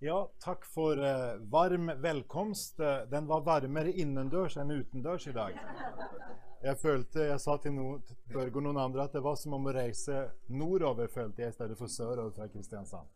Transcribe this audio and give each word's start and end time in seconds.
Ja, 0.00 0.30
takk 0.38 0.64
for 0.64 0.98
uh, 0.98 1.36
varm 1.50 1.90
velkomst. 2.02 2.80
Uh, 2.80 3.10
den 3.10 3.26
var 3.26 3.40
varmere 3.42 3.90
innendørs 3.90 4.54
enn 4.62 4.70
utendørs 4.70 5.26
i 5.26 5.34
dag. 5.34 5.58
Jeg 6.62 6.78
følte, 6.78 7.24
jeg 7.32 7.40
sa 7.42 7.56
til 7.58 7.74
no, 7.74 7.86
Børge 8.30 8.60
og 8.60 8.62
noen 8.68 8.78
andre 8.78 9.08
at 9.08 9.16
det 9.18 9.24
var 9.26 9.34
som 9.40 9.56
om 9.58 9.66
å 9.66 9.74
reise 9.74 10.20
nordover 10.54 11.10
følte 11.10 11.42
jeg 11.42 11.50
i 11.50 11.58
stedet 11.58 11.80
for 11.80 11.90
sørover 11.90 12.30
fra 12.36 12.46
Kristiansand. 12.52 13.10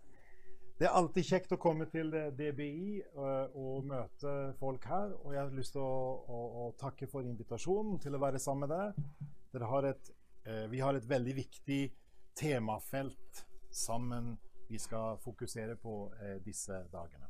Det 0.74 0.88
er 0.88 0.98
alltid 0.98 1.28
kjekt 1.30 1.54
å 1.54 1.62
komme 1.62 1.86
til 1.86 2.10
DBI 2.34 2.98
uh, 3.14 3.54
og 3.54 3.86
møte 3.86 4.36
folk 4.58 4.90
her. 4.90 5.14
Og 5.22 5.36
jeg 5.36 5.44
har 5.44 5.54
lyst 5.54 5.78
til 5.78 5.86
å, 5.86 5.96
å, 6.26 6.44
å 6.66 6.68
takke 6.82 7.06
for 7.06 7.22
invitasjonen 7.22 8.02
til 8.02 8.18
å 8.18 8.24
være 8.26 8.42
sammen 8.42 8.66
med 8.66 8.74
dere. 8.74 9.10
dere 9.54 9.70
har 9.70 9.92
et, 9.94 10.16
vi 10.74 10.82
har 10.82 10.98
et 10.98 11.06
veldig 11.06 11.38
viktig 11.44 11.82
temafelt 12.34 13.46
sammen 13.70 14.32
vi 14.72 14.80
skal 14.80 15.18
fokusere 15.20 15.76
på 15.76 15.94
eh, 16.22 16.38
disse 16.44 16.80
dagene. 16.92 17.28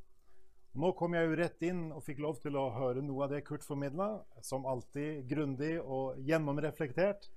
Nå 0.78 0.92
kom 0.96 1.12
jeg 1.18 1.28
jo 1.28 1.36
rett 1.36 1.64
inn 1.68 1.80
og 1.92 2.04
fikk 2.06 2.22
lov 2.24 2.38
til 2.40 2.56
å 2.56 2.70
høre 2.72 3.02
noe 3.04 3.26
av 3.26 3.34
det 3.34 3.42
Kurt 3.44 3.64
formidla. 3.66 4.22
Som 4.40 4.64
alltid 4.64 5.26
grundig 5.28 5.74
og 5.82 6.20
gjennomreflektert 6.24 7.28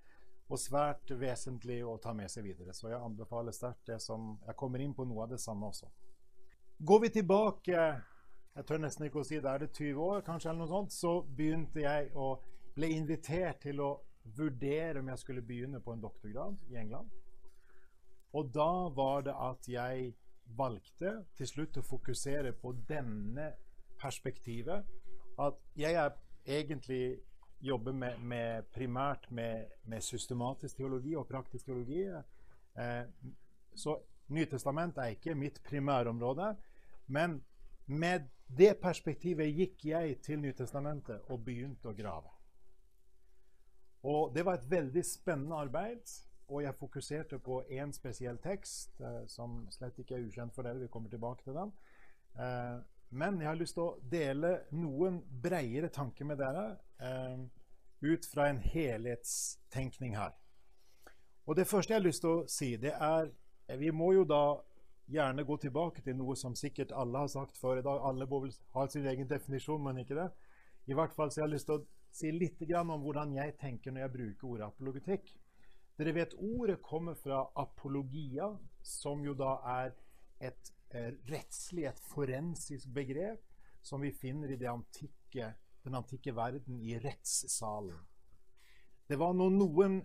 og 0.46 0.62
svært 0.62 1.12
vesentlig 1.20 1.82
å 1.84 1.98
ta 2.00 2.14
med 2.16 2.32
seg 2.32 2.46
videre. 2.46 2.72
Så 2.78 2.94
jeg 2.94 3.02
anbefaler 3.02 3.56
sterkt 3.56 3.90
det 3.90 4.00
som 4.04 4.36
Jeg 4.46 4.56
kommer 4.56 4.80
inn 4.80 4.94
på 4.94 5.08
noe 5.10 5.26
av 5.26 5.34
det 5.34 5.42
samme 5.42 5.68
også. 5.74 5.90
Går 6.80 7.02
vi 7.08 7.10
tilbake 7.18 7.82
jeg 8.56 8.68
tør 8.70 8.80
nesten 8.80 9.10
ikke 9.10 9.20
å 9.20 9.28
si 9.28 9.36
det, 9.36 9.52
er 9.52 9.66
det 9.66 9.74
20 9.76 9.98
år, 10.00 10.22
kanskje, 10.24 10.48
eller 10.48 10.62
noe 10.64 10.72
sånt, 10.72 10.94
så 10.96 11.18
begynte 11.28 11.82
jeg 11.84 12.14
å 12.16 12.38
bli 12.78 12.94
invitert 12.96 13.60
til 13.66 13.82
å 13.84 13.90
vurdere 14.38 15.02
om 15.02 15.10
jeg 15.12 15.22
skulle 15.26 15.44
begynne 15.44 15.82
på 15.84 15.92
en 15.92 16.04
doktorgrad 16.04 16.56
i 16.72 16.78
England. 16.80 17.12
Og 18.36 18.52
da 18.54 18.72
var 18.96 19.24
det 19.28 19.36
at 19.40 19.70
jeg 19.72 20.12
valgte 20.58 21.14
til 21.38 21.48
slutt 21.48 21.80
å 21.80 21.86
fokusere 21.86 22.52
på 22.60 22.74
denne 22.90 23.54
perspektivet. 24.02 24.84
At 25.40 25.62
jeg 25.80 25.96
er 26.00 26.12
egentlig 26.46 27.18
jobber 27.66 27.96
med, 27.96 28.20
med 28.20 28.68
primært 28.76 29.32
med, 29.32 29.72
med, 29.84 30.04
systematisk 30.04 30.78
teologi 30.78 31.16
og 31.16 31.28
praktisk 31.28 31.66
teologi. 31.66 32.04
Eh, 32.76 33.06
så 33.76 33.98
Nytestamentet 34.28 35.04
er 35.04 35.12
ikke 35.14 35.36
mitt 35.38 35.60
primærområde. 35.64 36.56
Men 37.14 37.44
med 37.86 38.26
det 38.58 38.72
perspektivet 38.82 39.54
gikk 39.54 39.86
jeg 39.86 40.16
til 40.26 40.40
Nytestamentet 40.42 41.30
og 41.30 41.44
begynte 41.46 41.92
å 41.92 41.98
grave. 41.98 42.32
Og 44.06 44.34
det 44.34 44.46
var 44.46 44.58
et 44.58 44.66
veldig 44.70 45.04
spennende 45.06 45.60
arbeid. 45.62 46.10
Og 46.48 46.62
jeg 46.62 46.78
fokuserte 46.78 47.40
på 47.42 47.64
én 47.74 47.94
spesiell 47.94 48.38
tekst, 48.38 49.00
eh, 49.02 49.24
som 49.28 49.64
slett 49.74 49.98
ikke 50.00 50.16
er 50.16 50.28
ukjent 50.28 50.54
for 50.54 50.64
dere. 50.64 50.80
Vi 50.80 50.92
kommer 50.94 51.10
tilbake 51.10 51.44
til 51.44 51.54
den. 51.58 51.72
Eh, 52.40 52.82
men 53.10 53.40
jeg 53.42 53.48
har 53.48 53.58
lyst 53.58 53.78
til 53.78 53.84
å 53.86 53.98
dele 54.12 54.60
noen 54.72 55.22
bredere 55.42 55.90
tanker 55.90 56.26
med 56.26 56.38
dere 56.38 56.66
eh, 57.02 57.46
ut 58.06 58.26
fra 58.30 58.50
en 58.50 58.60
helhetstenkning 58.62 60.18
her. 60.18 60.36
Og 61.46 61.58
det 61.58 61.68
første 61.68 61.94
jeg 61.94 62.00
har 62.02 62.06
lyst 62.06 62.22
til 62.26 62.34
å 62.34 62.46
si, 62.50 62.76
det 62.78 62.94
er 62.94 63.32
Vi 63.80 63.90
må 63.90 64.12
jo 64.14 64.24
da 64.30 64.62
gjerne 65.10 65.44
gå 65.44 65.58
tilbake 65.58 66.04
til 66.06 66.18
noe 66.18 66.36
som 66.38 66.54
sikkert 66.56 66.92
alle 66.94 67.24
har 67.24 67.28
sagt 67.28 67.58
før 67.58 67.80
i 67.80 67.86
dag. 67.86 68.02
Alle 68.06 68.28
må 68.30 68.44
vel 68.44 68.54
ha 68.76 68.86
sin 68.88 69.08
egen 69.10 69.30
definisjon, 69.30 69.82
men 69.82 69.98
ikke 70.04 70.18
det. 70.20 70.28
I 70.86 70.94
hvert 70.94 71.14
fall 71.18 71.32
så 71.32 71.42
jeg 71.42 71.48
har 71.48 71.54
lyst 71.54 71.66
til 71.66 71.80
å 71.80 71.86
si 72.14 72.32
litt 72.32 72.62
om 72.78 72.94
hvordan 73.02 73.34
jeg 73.34 73.58
tenker 73.58 73.92
når 73.92 74.06
jeg 74.06 74.14
bruker 74.14 74.48
ordet 74.48 74.68
apologetikk. 74.68 75.34
Dere 75.96 76.12
vet 76.12 76.34
ordet 76.44 76.82
kommer 76.84 77.16
fra 77.16 77.46
apologia, 77.56 78.50
som 78.82 79.24
jo 79.24 79.36
da 79.38 79.54
er 79.78 79.94
et 80.44 80.72
eh, 80.92 81.14
rettslig, 81.32 81.86
et 81.88 82.02
forensisk 82.12 82.92
begrep 82.92 83.40
som 83.86 84.04
vi 84.04 84.12
finner 84.12 84.52
i 84.52 84.60
antikke, 84.68 85.54
den 85.86 85.96
antikke 85.96 86.36
verden, 86.36 86.82
i 86.82 86.98
rettssalen. 87.00 88.02
Det 89.08 89.20
var 89.22 89.36
når 89.38 89.56
noen 89.56 90.00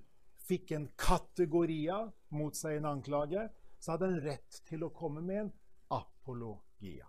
fikk 0.47 0.75
en 0.77 0.89
kategoria 1.01 2.05
mot 2.37 2.55
seg 2.57 2.79
en 2.79 2.91
anklage, 2.93 3.49
så 3.81 3.95
hadde 3.95 4.11
en 4.13 4.23
rett 4.23 4.63
til 4.69 4.85
å 4.85 4.93
komme 4.95 5.23
med 5.25 5.47
en 5.47 5.53
apologia. 5.97 7.09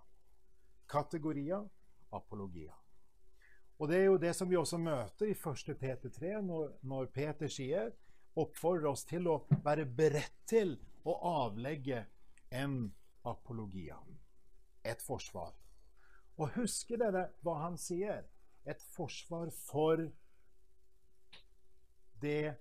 Kategoria, 0.90 1.62
apologia. 2.10 2.74
Og 3.78 3.90
Det 3.90 3.98
er 3.98 4.06
jo 4.06 4.18
det 4.22 4.36
som 4.38 4.50
vi 4.50 4.58
også 4.58 4.78
møter 4.78 5.30
i 5.30 5.36
1. 5.36 5.76
Peter 5.78 6.10
3, 6.10 6.34
når, 6.46 6.78
når 6.86 7.08
Peter 7.14 7.50
sier 7.50 7.92
oppfordrer 8.40 8.92
oss 8.92 9.04
til 9.08 9.28
å 9.28 9.42
være 9.64 9.86
beredt 9.86 10.38
til 10.50 10.76
å 11.04 11.16
avlegge 11.46 12.06
en 12.52 12.92
apologia, 13.28 13.98
et 14.84 15.02
forsvar. 15.04 15.54
Og 16.40 16.56
husker 16.58 17.02
dere 17.02 17.28
hva 17.46 17.58
han 17.66 17.78
sier? 17.78 18.24
Et 18.66 18.82
forsvar 18.94 19.50
for 19.56 20.04
det 22.22 22.54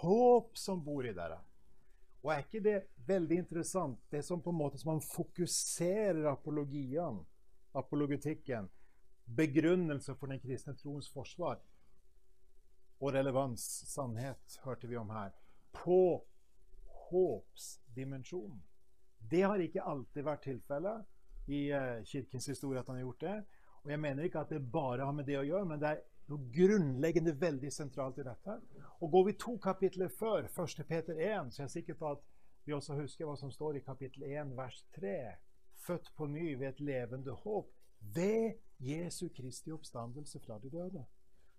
håp 0.00 0.58
som 0.58 0.82
bor 0.84 1.06
i 1.06 1.14
dere. 1.14 1.38
Og 2.24 2.32
er 2.34 2.42
ikke 2.42 2.62
det 2.62 2.78
veldig 3.06 3.38
interessant? 3.44 4.00
Det 4.10 4.24
som 4.26 4.42
på 4.42 4.50
en 4.50 4.58
måte 4.58 4.78
som 4.80 4.92
man 4.92 5.04
fokuserer 5.04 6.26
apologien, 6.30 7.20
apologetikken, 7.78 8.66
begrunnelse 9.38 10.14
for 10.18 10.32
den 10.32 10.40
kristne 10.42 10.74
troens 10.78 11.10
forsvar, 11.12 11.60
og 13.00 13.14
relevans, 13.14 13.64
sannhet, 13.90 14.58
hørte 14.64 14.88
vi 14.90 14.96
om 14.96 15.10
her, 15.10 15.30
på 15.72 16.24
håpsdimensjonen. 17.10 18.62
Det 19.30 19.42
har 19.42 19.60
ikke 19.62 19.84
alltid 19.86 20.24
vært 20.26 20.44
tilfellet 20.46 21.50
i 21.52 21.68
uh, 21.72 22.04
kirkens 22.06 22.48
historie 22.50 22.80
at 22.80 22.88
han 22.88 22.98
har 22.98 23.06
gjort 23.06 23.24
det. 23.24 23.36
Og 23.84 23.90
jeg 23.92 24.00
mener 24.00 24.26
ikke 24.26 24.42
at 24.42 24.52
det 24.52 24.62
bare 24.72 25.06
har 25.06 25.14
med 25.14 25.28
det 25.28 25.38
å 25.38 25.46
gjøre, 25.46 25.68
men 25.68 25.82
det 25.82 25.90
er 25.90 26.02
noe 26.28 26.50
grunnleggende 26.52 27.32
veldig 27.40 27.70
sentralt 27.72 28.18
i 28.20 28.26
dette. 28.26 28.58
Og 29.00 29.12
går 29.12 29.28
vi 29.30 29.36
to 29.40 29.56
kapitler 29.62 30.10
før, 30.12 30.48
1. 30.50 30.84
Peter 30.88 31.16
1, 31.16 31.52
så 31.54 31.62
jeg 31.62 31.68
er 31.68 31.74
sikker 31.76 31.98
på 31.98 32.12
at 32.16 32.24
vi 32.68 32.74
også 32.76 32.98
husker 32.98 33.24
hva 33.24 33.36
som 33.40 33.52
står 33.52 33.78
i 33.78 33.84
kapittel 33.84 34.26
1, 34.28 34.56
vers 34.58 34.82
3. 34.98 35.14
Født 35.86 36.10
på 36.18 36.26
ny 36.28 36.50
ved 36.58 36.74
et 36.74 36.82
levende 36.84 37.32
håp 37.44 37.70
ved 38.14 38.58
Jesu 38.84 39.28
Kristi 39.34 39.72
oppstandelse 39.72 40.40
fra 40.44 40.58
de 40.62 40.70
døde. 40.70 41.04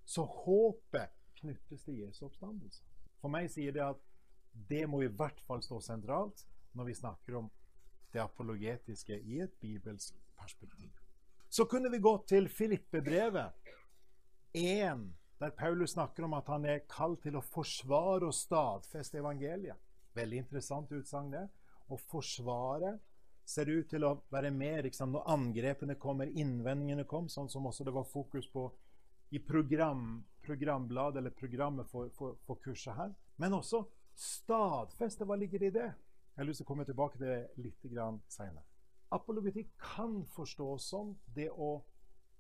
Så 0.06 0.24
håpet 0.24 1.16
knyttes 1.42 1.84
til 1.86 2.00
Jesu 2.04 2.26
oppstandelse. 2.28 2.84
For 3.20 3.32
meg 3.32 3.50
sier 3.52 3.76
det 3.76 3.84
at 3.84 4.06
det 4.70 4.86
må 4.90 5.02
i 5.04 5.12
hvert 5.12 5.40
fall 5.48 5.62
stå 5.64 5.80
sentralt 5.84 6.46
når 6.78 6.90
vi 6.90 6.98
snakker 6.98 7.40
om 7.40 7.50
det 8.14 8.22
apologetiske 8.24 9.20
i 9.20 9.42
et 9.44 9.54
bibelsk 9.62 10.18
perspektiv. 10.40 10.90
Så 11.50 11.66
kunne 11.66 11.90
vi 11.92 12.02
gå 12.02 12.14
til 12.30 12.50
Filippe-brevet 12.50 13.52
1, 14.54 15.06
der 15.40 15.50
Paulus 15.58 15.92
snakker 15.92 16.24
om 16.24 16.34
at 16.34 16.48
han 16.48 16.66
er 16.66 16.86
kalt 16.90 17.24
til 17.24 17.38
å 17.38 17.46
forsvare 17.46 18.30
og 18.30 18.36
stadfeste 18.36 19.22
evangeliet. 19.22 19.78
Veldig 20.18 20.44
interessant 20.44 20.92
utsagn, 20.92 21.32
det. 21.34 21.46
Å 21.90 21.98
forsvare 21.98 22.98
ser 23.50 23.70
ut 23.70 23.90
til 23.90 24.06
å 24.06 24.16
være 24.30 24.52
mer 24.54 24.84
liksom, 24.86 25.14
når 25.16 25.30
angrepene 25.34 25.96
kommer, 26.02 26.30
innvendingene 26.30 27.06
kom, 27.10 27.30
sånn 27.30 27.50
som 27.50 27.66
også 27.66 27.88
det 27.88 27.96
var 27.96 28.06
fokus 28.10 28.50
på 28.52 28.68
i 29.34 29.42
program, 29.42 30.20
programbladet 30.50 31.22
eller 31.22 31.36
programmet 31.38 31.90
for, 31.90 32.10
for, 32.18 32.38
for, 32.46 32.60
kurset 32.64 32.98
her. 32.98 33.14
Men 33.38 33.54
også 33.54 33.84
stadfeste. 34.18 35.28
Hva 35.28 35.38
ligger 35.40 35.68
i 35.68 35.74
det? 35.74 35.88
Jeg 36.34 36.42
har 36.42 36.50
lyst 36.50 36.64
til 36.64 36.68
å 36.68 36.72
komme 36.72 36.88
tilbake 36.88 37.20
til 37.20 37.30
det 37.30 37.64
litt 37.64 38.32
senere. 38.32 38.66
Apologetikk 39.14 39.72
kan 39.82 40.22
forstås 40.30 40.90
som 40.92 41.16
det 41.36 41.50
å 41.50 41.80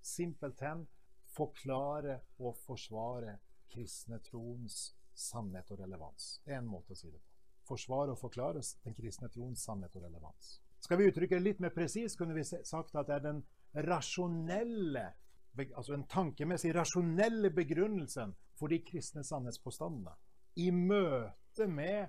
simpelthen 0.06 0.86
forklare 1.34 2.20
og 2.40 2.58
forsvare 2.64 3.38
kristne 3.70 4.20
troens 4.26 4.94
sannhet 5.14 5.70
og 5.74 5.82
relevans. 5.82 6.40
Det 6.46 6.54
er 6.54 6.62
en 6.62 6.70
måte 6.70 6.96
å 6.96 6.98
si 6.98 7.10
det 7.10 7.20
på. 7.20 7.26
Forsvare 7.70 8.16
og 8.16 8.22
forklare 8.22 8.64
den 8.86 8.96
kristne 8.98 9.30
troens 9.30 9.62
sannhet 9.66 9.96
og 9.98 10.06
relevans. 10.06 10.60
Skal 10.80 10.98
vi 10.98 11.10
uttrykke 11.10 11.38
det 11.38 11.46
litt 11.46 11.60
mer 11.62 11.74
presist, 11.76 12.18
kunne 12.18 12.38
vi 12.38 12.46
sagt 12.46 12.96
at 12.96 13.10
det 13.10 13.18
er 13.18 13.26
den 13.26 13.42
rasjonelle 13.90 15.10
altså 15.58 15.94
en 15.94 16.08
tankemessig 16.08 16.74
rasjonelle 16.76 17.50
begrunnelsen 17.50 18.36
for 18.60 18.68
de 18.68 18.80
kristne 18.86 19.24
sannhetspåstandene 19.24 20.16
i 20.60 20.70
møte 20.72 21.68
med 21.68 22.08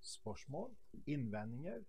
spørsmål, 0.00 0.70
innvendinger, 1.06 1.82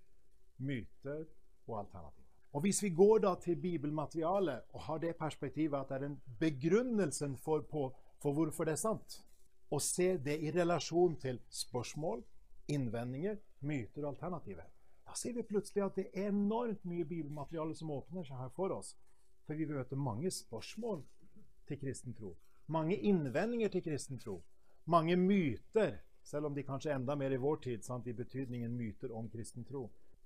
myter 0.57 1.25
og 1.67 1.79
alternativer. 1.79 2.27
Og 2.53 2.61
Hvis 2.61 2.83
vi 2.83 2.89
går 2.89 3.17
da 3.17 3.35
til 3.43 3.55
bibelmaterialet 3.55 4.61
og 4.73 4.81
har 4.81 4.97
det 4.97 5.15
perspektivet 5.15 5.77
at 5.79 5.89
det 5.89 5.95
er 5.95 6.05
en 6.05 6.21
begrunnelsen 6.39 7.37
for, 7.37 7.61
på, 7.61 7.95
for 8.21 8.33
hvorfor 8.33 8.63
det 8.63 8.71
er 8.71 8.83
sant, 8.83 9.25
og 9.71 9.81
ser 9.81 10.17
det 10.17 10.39
i 10.43 10.51
relasjon 10.51 11.15
til 11.19 11.39
spørsmål, 11.49 12.23
innvendinger, 12.67 13.35
myter 13.59 14.03
og 14.03 14.09
alternativer, 14.09 14.67
da 15.07 15.15
ser 15.15 15.33
vi 15.33 15.43
plutselig 15.43 15.83
at 15.83 15.95
det 15.95 16.09
er 16.13 16.27
enormt 16.27 16.85
mye 16.85 17.05
bibelmateriale 17.05 17.75
som 17.75 17.91
åpner 17.91 18.23
seg 18.27 18.37
her 18.37 18.51
for 18.55 18.75
oss. 18.75 18.93
For 19.51 19.59
vi 19.59 19.65
møter 19.67 19.99
mange 19.99 20.29
spørsmål 20.31 21.01
til 21.67 21.79
kristen 21.81 22.13
tro. 22.15 22.29
Mange 22.71 22.95
innvendinger 22.95 23.67
til 23.67 23.83
kristen 23.83 24.19
tro. 24.19 24.37
Mange 24.85 25.17
myter, 25.19 25.97
selv 26.23 26.45
om 26.47 26.55
de 26.55 26.63
kanskje 26.63 26.93
enda 26.95 27.17
mer 27.19 27.35
i 27.35 27.39
vår 27.43 27.57
tid, 27.65 27.81
sant, 27.83 28.07
i 28.07 28.13
betydningen 28.15 28.77
myter 28.79 29.11
om 29.11 29.27
kristen 29.29 29.65
tro. 29.67 29.81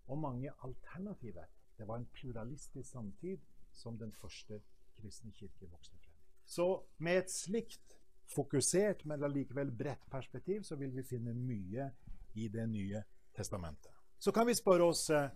Og 0.05 0.19
mange 0.21 0.51
alternativer. 0.61 1.49
Det 1.77 1.87
var 1.87 1.97
en 1.97 2.05
pluralistisk 2.13 2.91
samtid 2.91 3.41
som 3.73 3.97
den 3.97 4.13
første 4.13 4.61
kristne 4.99 5.33
kirke 5.33 5.65
vokste 5.71 5.97
frem. 5.97 6.13
Så 6.45 6.67
med 6.97 7.23
et 7.23 7.33
slikt 7.33 7.97
fokusert, 8.29 9.07
men 9.09 9.25
allikevel 9.25 9.71
bredt 9.73 10.05
perspektiv, 10.11 10.61
så 10.63 10.77
vil 10.77 10.93
vi 10.93 11.03
finne 11.03 11.33
mye 11.33 11.89
i 12.35 12.47
Det 12.47 12.69
nye 12.69 13.01
testamentet. 13.33 13.91
Så 14.19 14.31
kan 14.31 14.45
vi 14.45 14.53
spørre 14.53 14.83
oss 14.93 15.09
eh, 15.09 15.29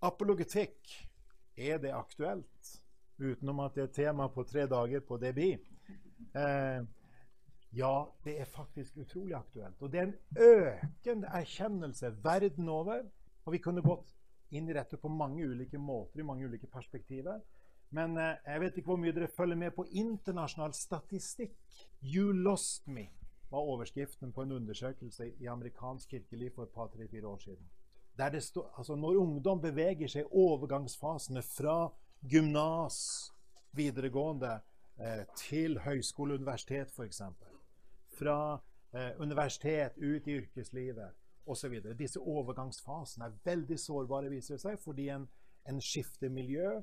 apologetikk. 0.00 0.96
Er 1.56 1.76
det 1.78 1.92
aktuelt? 1.92 2.81
Utenom 3.18 3.60
at 3.60 3.76
det 3.76 3.82
er 3.82 3.94
tema 3.96 4.28
på 4.32 4.44
tre 4.48 4.66
dager 4.66 5.00
på 5.06 5.18
DBI. 5.20 5.52
Eh, 6.38 6.84
ja, 7.72 7.94
det 8.24 8.40
er 8.40 8.44
faktisk 8.44 8.96
utrolig 8.96 9.36
aktuelt. 9.36 9.82
Og 9.82 9.92
det 9.92 10.00
er 10.00 10.08
en 10.08 10.18
økende 10.36 11.28
erkjennelse 11.28 12.12
verden 12.24 12.68
over. 12.68 13.02
Og 13.44 13.52
vi 13.52 13.58
kunne 13.58 13.82
gått 13.82 14.14
inn 14.52 14.68
i 14.68 14.76
dette 14.76 14.98
på 15.00 15.08
mange 15.08 15.46
ulike 15.48 15.78
måter, 15.80 16.20
i 16.20 16.26
mange 16.26 16.46
ulike 16.46 16.68
perspektiver. 16.70 17.40
Men 17.92 18.16
eh, 18.16 18.36
jeg 18.46 18.60
vet 18.60 18.78
ikke 18.78 18.92
hvor 18.92 19.00
mye 19.00 19.14
dere 19.16 19.28
følger 19.28 19.58
med 19.60 19.74
på 19.76 19.86
internasjonal 19.88 20.72
statistikk. 20.76 21.56
'You 22.00 22.32
lost 22.32 22.88
me' 22.88 23.10
var 23.52 23.58
overskriften 23.58 24.32
på 24.32 24.42
en 24.42 24.52
undersøkelse 24.52 25.32
i 25.40 25.46
amerikansk 25.46 26.08
kirkeliv 26.08 26.54
for 26.54 26.62
et 26.62 26.74
par, 26.74 26.86
tre, 26.86 27.08
fire 27.08 27.26
år 27.26 27.38
siden. 27.38 27.70
Stod, 28.40 28.64
altså 28.78 28.96
Når 28.96 29.16
ungdom 29.16 29.60
beveger 29.60 30.08
seg 30.08 30.22
i 30.22 30.32
overgangsfasene 30.32 31.42
fra 31.42 31.92
gymnas, 32.22 33.32
videregående, 33.76 34.60
eh, 34.98 35.24
til 35.36 35.78
høyskole 35.82 36.38
universitet 36.38 36.92
f.eks. 36.92 37.22
Fra 38.18 38.38
eh, 38.94 39.10
universitet 39.20 39.98
ut 39.98 40.28
i 40.28 40.38
yrkeslivet 40.42 41.18
osv. 41.46 41.78
Disse 41.98 42.20
overgangsfasene 42.20 43.26
er 43.26 43.38
veldig 43.44 43.78
sårbare, 43.80 44.30
viser 44.30 44.56
det 44.56 44.64
seg, 44.64 44.78
fordi 44.82 45.08
en, 45.14 45.26
en 45.68 45.80
skifter 45.82 46.30
miljø, 46.30 46.76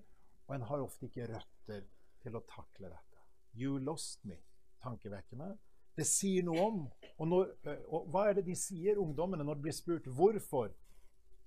og 0.47 0.56
en 0.56 0.68
har 0.68 0.83
ofte 0.83 1.07
ikke 1.07 1.30
røtter 1.30 1.85
til 2.24 2.35
å 2.35 2.44
takle 2.50 2.89
dette. 2.89 3.24
You 3.56 3.80
lost 3.80 4.25
me. 4.27 4.39
Tankevekkende. 4.83 5.53
Det 6.00 6.06
sier 6.07 6.45
noe 6.47 6.62
om 6.63 6.77
og, 7.19 7.25
når, 7.27 7.50
eh, 7.68 7.81
og 7.92 8.07
Hva 8.12 8.30
er 8.30 8.38
det 8.38 8.45
de 8.47 8.56
sier, 8.56 9.00
ungdommene, 9.01 9.44
når 9.44 9.59
de 9.59 9.65
blir 9.68 9.75
spurt 9.75 10.07
hvorfor 10.07 10.71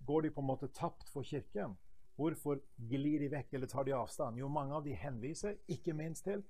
går 0.04 0.26
de 0.26 0.32
på 0.34 0.42
en 0.42 0.50
måte 0.50 0.68
tapt 0.76 1.08
for 1.12 1.24
Kirken? 1.24 1.76
Hvorfor 2.22 2.60
glir 2.78 3.18
de 3.18 3.28
vekk 3.32 3.56
eller 3.58 3.70
tar 3.70 3.86
de 3.88 3.94
avstand? 3.98 4.38
Jo, 4.38 4.48
mange 4.48 4.76
av 4.76 4.84
de 4.86 4.94
henviser 4.94 5.56
ikke 5.74 5.94
minst 5.98 6.28
til 6.28 6.44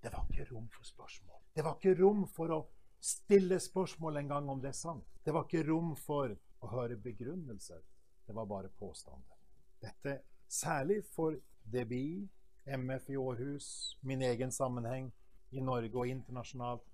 det 0.00 0.12
var 0.12 0.24
ikke 0.30 0.46
rom 0.54 0.68
for 0.72 0.84
spørsmål. 0.88 1.40
Det 1.54 1.64
var 1.64 1.76
ikke 1.76 1.98
rom 1.98 2.22
for 2.32 2.52
å 2.54 2.60
stille 3.04 3.58
spørsmål 3.60 4.16
engang 4.22 4.48
om 4.48 4.60
det 4.62 4.70
er 4.72 4.78
sant. 4.78 5.04
Det 5.24 5.34
var 5.36 5.44
ikke 5.44 5.66
rom 5.68 5.92
for 5.96 6.32
å 6.32 6.70
høre 6.72 6.96
begrunnelser. 6.96 7.82
Det 8.24 8.36
var 8.36 8.48
bare 8.48 8.70
påstander. 8.80 9.36
Dette 9.80 10.20
særlig 10.48 11.02
for 11.04 11.36
DBI, 11.68 12.28
MF 12.64 13.10
i 13.10 13.18
Århus, 13.20 13.66
min 14.00 14.22
egen 14.22 14.52
sammenheng 14.52 15.10
i 15.50 15.60
Norge 15.60 15.98
og 15.98 16.08
internasjonalt, 16.08 16.86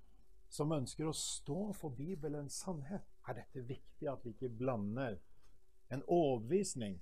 som 0.49 0.73
ønsker 0.73 1.07
å 1.07 1.15
stå 1.15 1.73
for 1.79 1.95
Bibelens 1.95 2.59
sannhet, 2.65 3.07
er 3.29 3.39
dette 3.39 3.63
viktig 3.67 4.11
at 4.11 4.23
vi 4.25 4.35
ikke 4.35 4.51
blander 4.51 5.19
en 5.95 6.03
overbevisning 6.07 6.99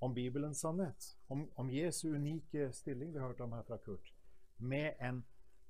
om 0.00 0.14
Bibelens 0.14 0.60
sannhet, 0.60 1.16
om, 1.28 1.44
om 1.54 1.70
Jesu 1.70 2.14
unike 2.14 2.70
stilling 2.72 3.12
vi 3.12 3.20
hørte 3.20 3.44
om 3.44 3.52
her 3.52 3.66
fra 3.68 3.78
Kurt, 3.78 4.14
med 4.56 4.96
en 5.00 5.22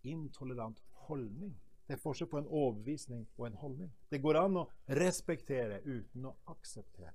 intolerant 0.03 0.79
holdning. 1.09 1.57
Det 1.87 1.97
er 1.97 2.03
forskjell 2.03 2.31
på 2.31 2.39
en 2.39 2.47
overbevisning 2.47 3.25
og 3.37 3.49
en 3.49 3.59
holdning. 3.59 3.91
Det 4.11 4.23
går 4.23 4.39
an 4.39 4.61
å 4.63 4.69
respektere 5.01 5.81
uten 5.83 6.29
å 6.31 6.37
akseptere. 6.53 7.11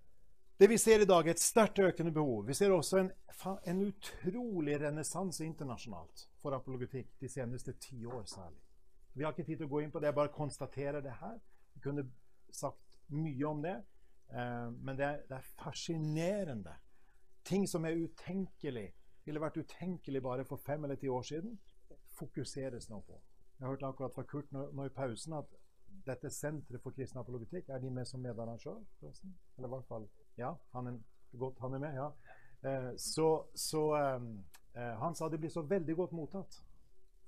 Det 0.59 0.67
vi 0.71 0.77
ser 0.79 1.03
i 1.03 1.07
dag, 1.07 1.27
er 1.27 1.35
et 1.35 1.43
sterkt 1.43 1.79
økende 1.83 2.11
behov. 2.15 2.45
Vi 2.47 2.55
ser 2.55 2.71
også 2.71 2.99
en, 2.99 3.09
en 3.67 3.81
utrolig 3.87 4.77
renessanse 4.79 5.43
internasjonalt 5.43 6.27
for 6.39 6.55
apologetikk 6.55 7.09
de 7.19 7.31
seneste 7.31 7.75
ti 7.79 8.05
år 8.07 8.23
særlig. 8.27 8.61
Vi 9.15 9.23
har 9.23 9.31
ikke 9.31 9.47
tid 9.47 9.61
til 9.61 9.69
å 9.69 9.71
gå 9.71 9.81
inn 9.83 9.91
på 9.91 9.99
det, 9.99 10.11
jeg 10.11 10.19
bare 10.19 10.35
konstaterer 10.35 11.03
det 11.03 11.15
her. 11.21 11.35
Vi 11.75 11.83
kunne 11.83 12.07
sagt 12.51 12.99
mye 13.15 13.47
om 13.47 13.61
det, 13.63 13.77
eh, 14.31 14.67
men 14.75 14.99
det 14.99 15.07
er, 15.07 15.21
det 15.29 15.39
er 15.39 15.51
fascinerende 15.59 16.75
ting 17.45 17.67
som 17.69 17.85
er 17.85 17.99
utenkelig, 18.01 18.89
ville 19.25 19.41
vært 19.41 19.57
utenkelig 19.57 20.21
bare 20.23 20.45
for 20.45 20.61
fem 20.61 20.83
eller 20.83 20.99
ti 20.99 21.09
år 21.09 21.21
siden, 21.25 21.57
fokuseres 22.15 22.89
nå 22.89 22.99
på. 23.07 23.19
Jeg 23.59 23.67
hørte 23.67 23.87
akkurat 23.87 24.13
fra 24.13 24.23
Kurt 24.27 24.51
nå, 24.51 24.69
nå 24.75 24.85
i 24.85 24.93
pausen 24.93 25.33
at 25.37 25.51
dette 26.05 26.29
senteret 26.33 26.81
for 26.83 26.95
kristen 26.95 27.19
apologetikk, 27.21 27.69
er 27.69 27.79
de 27.79 27.89
med 27.91 28.07
som 28.07 28.21
medarrangør? 28.21 28.81
Eller 29.01 29.67
i 29.67 29.71
hvert 29.71 29.87
fall 29.87 30.07
Ja, 30.37 30.53
han 30.73 30.87
er, 30.87 30.97
godt, 31.39 31.59
han 31.59 31.73
er 31.73 31.79
med. 31.79 31.93
ja. 31.95 32.09
Eh, 32.65 32.95
så, 32.97 33.45
så 33.55 33.83
eh, 33.95 34.21
eh, 34.75 34.95
han 34.99 35.15
sa 35.15 35.29
det 35.29 35.39
blir 35.39 35.49
så 35.49 35.61
veldig 35.61 35.95
godt 35.95 36.11
mottatt, 36.11 36.59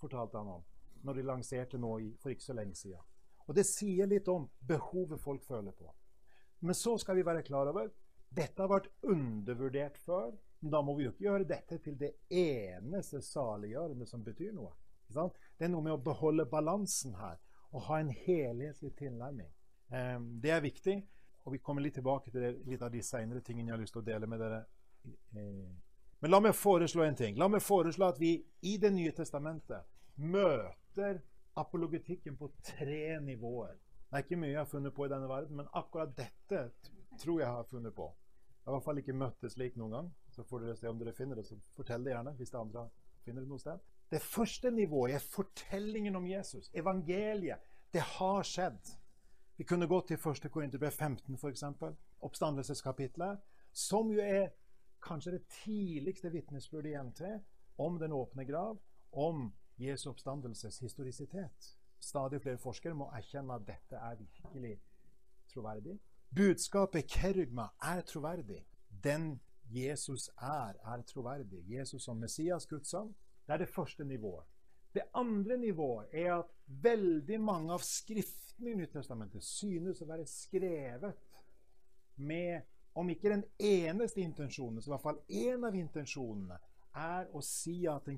fortalte 0.02 0.38
han 0.38 0.48
om, 0.48 0.66
når 1.04 1.14
de 1.14 1.28
lanserte 1.30 1.78
nå 1.78 1.98
i, 2.00 2.12
for 2.22 2.34
ikke 2.34 2.44
så 2.44 2.54
lenge 2.58 2.76
siden. 2.76 3.00
Og 3.48 3.56
det 3.56 3.66
sier 3.66 4.10
litt 4.10 4.28
om 4.28 4.50
behovet 4.68 5.22
folk 5.22 5.46
føler 5.46 5.72
på. 5.72 5.94
Men 6.60 6.76
så 6.76 6.98
skal 6.98 7.16
vi 7.16 7.26
være 7.26 7.46
klar 7.48 7.70
over 7.72 7.88
dette 8.30 8.62
har 8.62 8.72
vært 8.72 8.92
undervurdert 9.04 9.98
før. 10.04 10.34
Men 10.60 10.74
da 10.74 10.82
må 10.82 10.96
vi 10.98 11.06
jo 11.06 11.14
ikke 11.14 11.28
gjøre 11.28 11.50
dette 11.50 11.78
til 11.84 11.98
det 12.00 12.14
eneste 12.34 13.22
saliggjørende 13.22 14.08
som 14.10 14.24
betyr 14.26 14.56
noe. 14.56 14.74
Det 15.08 15.66
er 15.66 15.72
noe 15.72 15.86
med 15.86 15.96
å 15.96 16.02
beholde 16.04 16.48
balansen 16.50 17.14
her 17.20 17.38
og 17.76 17.86
ha 17.88 18.00
en 18.02 18.10
helhetlig 18.10 18.94
tilnærming. 18.98 19.50
Ehm, 19.94 20.28
det 20.42 20.52
er 20.52 20.64
viktig, 20.64 20.96
og 21.46 21.54
vi 21.54 21.62
kommer 21.64 21.84
litt 21.84 21.96
tilbake 22.00 22.32
til 22.32 22.44
det, 22.44 22.52
litt 22.68 22.84
av 22.84 22.92
de 22.92 23.04
senere 23.04 23.44
tingene 23.46 23.70
jeg 23.70 23.76
har 23.76 23.84
lyst 23.84 23.96
til 23.96 24.04
å 24.04 24.08
dele 24.08 24.30
med 24.30 24.42
dere. 24.42 24.62
Eh, 25.08 25.68
men 26.20 26.34
la 26.34 26.40
meg 26.42 26.56
foreslå 26.58 27.06
en 27.06 27.16
ting. 27.16 27.38
La 27.38 27.48
meg 27.52 27.62
foreslå 27.62 28.10
at 28.10 28.20
vi 28.20 28.34
i 28.66 28.78
Det 28.82 28.90
nye 28.94 29.14
testamentet 29.14 29.86
møter 30.18 31.22
apologetikken 31.58 32.38
på 32.38 32.50
tre 32.66 33.20
nivåer. 33.22 33.76
Det 34.08 34.18
er 34.18 34.24
ikke 34.26 34.40
mye 34.40 34.54
jeg 34.54 34.62
har 34.64 34.72
funnet 34.72 34.96
på 34.96 35.06
i 35.06 35.12
denne 35.12 35.30
verden, 35.30 35.60
men 35.60 35.70
akkurat 35.76 36.16
dette 36.18 36.70
tror 37.20 37.42
jeg 37.42 37.50
har 37.50 37.68
funnet 37.70 37.96
på. 37.96 38.08
Jeg 38.12 38.70
har 38.70 38.74
i 38.74 38.76
hvert 38.76 38.86
fall 38.86 39.02
ikke 39.02 39.16
møtt 39.16 39.42
det 39.42 39.52
slik 39.54 39.78
noen 39.80 39.94
gang. 39.96 40.08
Så 40.36 40.44
får 40.44 40.64
dere 40.64 40.76
se 40.76 40.90
om 40.90 40.98
dere 41.00 41.16
finner 41.16 41.40
det, 41.40 41.46
så 41.48 41.56
fortell 41.76 42.04
det 42.04 42.12
gjerne 42.14 42.34
hvis 42.38 42.52
det 42.54 42.60
andre 42.60 42.88
finner 43.24 43.44
det 43.46 43.52
noe 43.52 43.62
sted. 43.62 43.84
Det 44.12 44.22
første 44.24 44.72
nivået 44.72 45.16
er 45.16 45.24
fortellingen 45.24 46.16
om 46.16 46.28
Jesus. 46.28 46.70
Evangeliet. 46.74 47.64
Det 47.94 48.04
har 48.18 48.44
skjedd. 48.44 48.94
Vi 49.58 49.64
kunne 49.64 49.88
gå 49.88 50.02
til 50.08 50.20
1. 50.20 50.52
Korinterbrev 50.52 50.92
15, 50.92 51.36
f.eks. 51.36 51.64
Oppstandelseskapitlet. 52.20 53.40
Som 53.72 54.12
jo 54.12 54.22
er 54.22 54.52
kanskje 55.04 55.38
det 55.38 55.48
tidligste 55.64 56.32
vitnesbyrdet 56.32 56.92
i 56.92 57.04
NT 57.04 57.22
om 57.78 58.00
den 58.00 58.12
åpne 58.12 58.46
grav, 58.46 58.78
om 59.12 59.52
Jesu 59.78 60.10
oppstandelses 60.10 60.80
historisitet. 60.80 61.74
Stadig 62.00 62.42
flere 62.42 62.58
forskere 62.58 62.98
må 62.98 63.10
erkjenne 63.14 63.56
at 63.56 63.66
dette 63.68 63.98
er 63.98 64.16
virkelig 64.20 64.78
troverdig. 65.54 65.98
Budskapet 66.36 67.08
kerygma 67.08 67.70
er 67.84 68.02
troverdig. 68.02 68.66
Den 69.04 69.40
Jesus 69.70 70.30
er, 70.42 70.74
er 70.94 71.02
troverdig. 71.08 71.64
Jesus 71.68 72.04
som 72.04 72.18
Messias, 72.18 72.68
Guds 72.68 72.90
sønn. 72.90 73.16
Det 73.48 73.54
er 73.54 73.58
det 73.58 73.70
første 73.70 74.04
nivået. 74.04 74.46
Det 74.94 75.02
andre 75.14 75.58
nivået 75.58 76.06
er 76.12 76.36
at 76.36 76.46
veldig 76.68 77.42
mange 77.42 77.74
av 77.74 77.84
skriftene 77.86 78.72
i 78.72 78.76
Nyttestamentet 78.80 79.44
synes 79.44 80.02
å 80.02 80.08
være 80.10 80.26
skrevet 80.26 81.14
med 82.16 82.66
om 82.98 83.10
ikke 83.10 83.30
den 83.30 83.44
eneste 83.60 84.22
intensjonen, 84.22 84.82
så 84.82 84.90
i 84.90 84.94
hvert 84.96 85.04
fall 85.04 85.20
én 85.30 85.68
av 85.68 85.76
intensjonene, 85.78 86.58
er 86.98 87.28
å 87.38 87.44
si 87.46 87.84
at 87.86 88.08
den, 88.10 88.18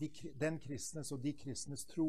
de, 0.00 0.08
den 0.40 0.56
kristnes 0.62 1.12
og 1.12 1.20
de 1.20 1.34
kristnes 1.36 1.84
tro 1.84 2.06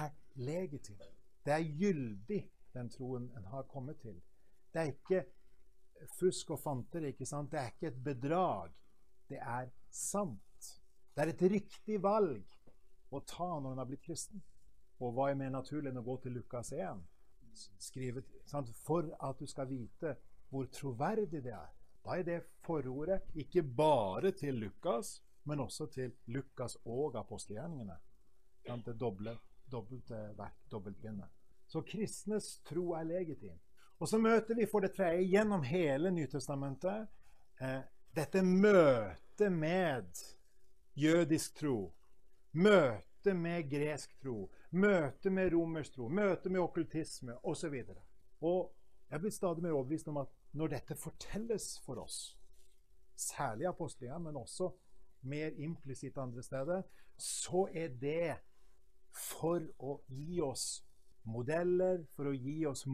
er 0.00 0.14
legitim. 0.40 0.96
Det 1.44 1.52
er 1.52 1.66
gyldig, 1.82 2.40
den 2.72 2.88
troen 2.88 3.28
en 3.36 3.50
har 3.52 3.68
kommet 3.68 4.00
til. 4.00 4.16
Det 4.72 4.82
er 4.82 4.92
ikke 4.92 5.24
fusk 6.18 6.50
og 6.54 6.60
fanteri. 6.60 7.12
ikke 7.12 7.26
sant? 7.26 7.52
Det 7.52 7.60
er 7.60 7.72
ikke 7.72 7.90
et 7.92 8.04
bedrag. 8.04 8.72
Det 9.28 9.38
er 9.38 9.70
sant. 9.90 10.70
Det 11.14 11.24
er 11.24 11.32
et 11.32 11.42
riktig 11.52 12.02
valg 12.02 12.44
å 13.10 13.20
ta 13.26 13.48
når 13.58 13.72
en 13.72 13.82
har 13.82 13.88
blitt 13.88 14.04
kristen. 14.04 14.42
Og 14.98 15.14
hva 15.14 15.30
er 15.30 15.38
mer 15.38 15.50
naturlig 15.54 15.90
enn 15.90 16.00
å 16.00 16.06
gå 16.06 16.16
til 16.22 16.36
Lukas 16.38 16.72
1, 16.74 17.00
skrevet, 17.78 18.26
sant? 18.46 18.70
for 18.84 19.08
at 19.22 19.38
du 19.38 19.46
skal 19.46 19.68
vite 19.70 20.16
hvor 20.50 20.68
troverdig 20.72 21.42
det 21.44 21.54
er. 21.54 21.72
Da 22.04 22.16
er 22.16 22.24
det 22.26 22.38
forordet 22.64 23.20
ikke 23.34 23.62
bare 23.62 24.32
til 24.32 24.60
Lukas, 24.62 25.18
men 25.44 25.60
også 25.60 25.86
til 25.92 26.14
Lukas 26.26 26.76
og 26.84 27.16
apostelgjerningene. 27.20 27.96
Det 28.84 28.94
doble, 29.00 29.34
dobbelte 29.70 30.18
verk, 30.36 30.56
dobbeltbindet. 30.70 31.28
Så 31.68 31.82
kristnes 31.84 32.58
tro 32.64 32.92
er 32.96 33.04
legitim. 33.04 33.58
Og 33.98 34.08
så 34.08 34.18
møter 34.18 34.54
vi 34.54 34.66
for 34.70 34.84
det 34.84 34.92
tredje 34.94 35.26
gjennom 35.26 35.64
hele 35.66 36.10
Nytestamentet 36.14 37.08
eh, 37.60 37.80
dette 38.14 38.42
møtet 38.42 39.52
med 39.52 40.22
jødisk 40.98 41.58
tro. 41.58 41.92
Møtet 42.52 43.36
med 43.36 43.68
gresk 43.70 44.14
tro. 44.22 44.48
Møtet 44.70 45.32
med 45.32 45.52
romersk 45.52 45.94
tro. 45.94 46.08
Møtet 46.08 46.52
med 46.52 46.62
okkultisme 46.62 47.36
osv. 47.42 47.74
Og, 48.40 48.72
jeg 49.10 49.20
blir 49.20 49.32
stadig 49.32 49.62
mer 49.64 49.76
overbevist 49.76 50.08
om 50.08 50.20
at 50.22 50.32
når 50.52 50.74
dette 50.74 50.96
fortelles 50.96 51.78
for 51.84 52.02
oss, 52.02 52.38
særlig 53.16 53.66
apostelige, 53.66 54.18
men 54.18 54.36
også 54.36 54.70
mer 55.22 55.54
implisitt 55.58 56.18
andre 56.18 56.42
steder, 56.42 56.82
så 57.16 57.66
er 57.74 57.88
det 57.88 58.36
for 59.14 59.64
å 59.78 59.98
gi 60.06 60.38
oss 60.44 60.84
modeller, 61.26 62.04
for 62.14 62.30
å 62.30 62.36
gi 62.36 62.62
oss 62.68 62.84